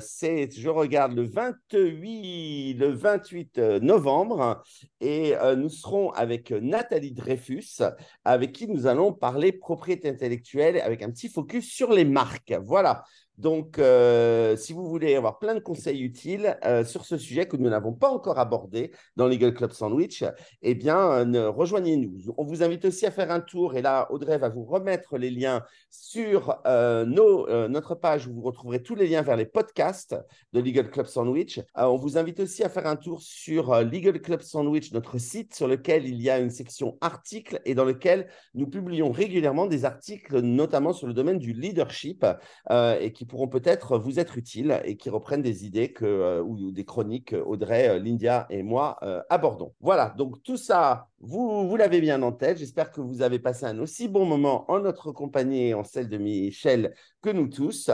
[0.00, 4.62] c'est, je regarde, le 28, le 28 novembre
[5.00, 7.82] et nous serons avec Nathalie Dreyfus,
[8.24, 10.37] avec qui nous allons parler propriété intellectuelle
[10.80, 12.54] avec un petit focus sur les marques.
[12.64, 13.04] Voilà.
[13.38, 17.56] Donc, euh, si vous voulez avoir plein de conseils utiles euh, sur ce sujet que
[17.56, 20.24] nous n'avons pas encore abordé dans Legal Club Sandwich,
[20.62, 20.98] eh bien,
[21.34, 22.34] euh, rejoignez-nous.
[22.36, 25.30] On vous invite aussi à faire un tour, et là, Audrey va vous remettre les
[25.30, 30.16] liens sur notre page où vous retrouverez tous les liens vers les podcasts
[30.52, 31.60] de Legal Club Sandwich.
[31.76, 35.68] on vous invite aussi à faire un tour sur Legal Club Sandwich, notre site sur
[35.68, 40.40] lequel il y a une section articles et dans lequel nous publions régulièrement des articles,
[40.40, 42.26] notamment sur le domaine du leadership
[42.70, 46.72] et qui pourront peut-être vous être utiles et qui reprennent des idées que, euh, ou
[46.72, 49.74] des chroniques Audrey, euh, Lindia et moi euh, abordons.
[49.80, 52.58] Voilà, donc tout ça, vous, vous l'avez bien en tête.
[52.58, 56.08] J'espère que vous avez passé un aussi bon moment en notre compagnie et en celle
[56.08, 57.90] de Michel que nous tous.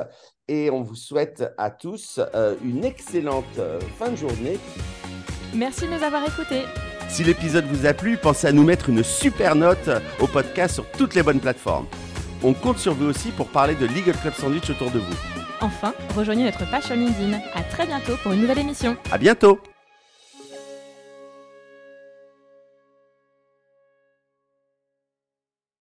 [0.49, 2.21] Et on vous souhaite à tous
[2.63, 3.61] une excellente
[3.97, 4.59] fin de journée.
[5.55, 6.65] Merci de nous avoir écoutés.
[7.09, 9.89] Si l'épisode vous a plu, pensez à nous mettre une super note
[10.21, 11.87] au podcast sur toutes les bonnes plateformes.
[12.47, 15.15] On compte sur vous aussi pour parler de Legal Club Sandwich autour de vous.
[15.63, 17.39] Enfin, rejoignez notre page sur LinkedIn.
[17.55, 18.99] À très bientôt pour une nouvelle émission.
[19.11, 19.59] À bientôt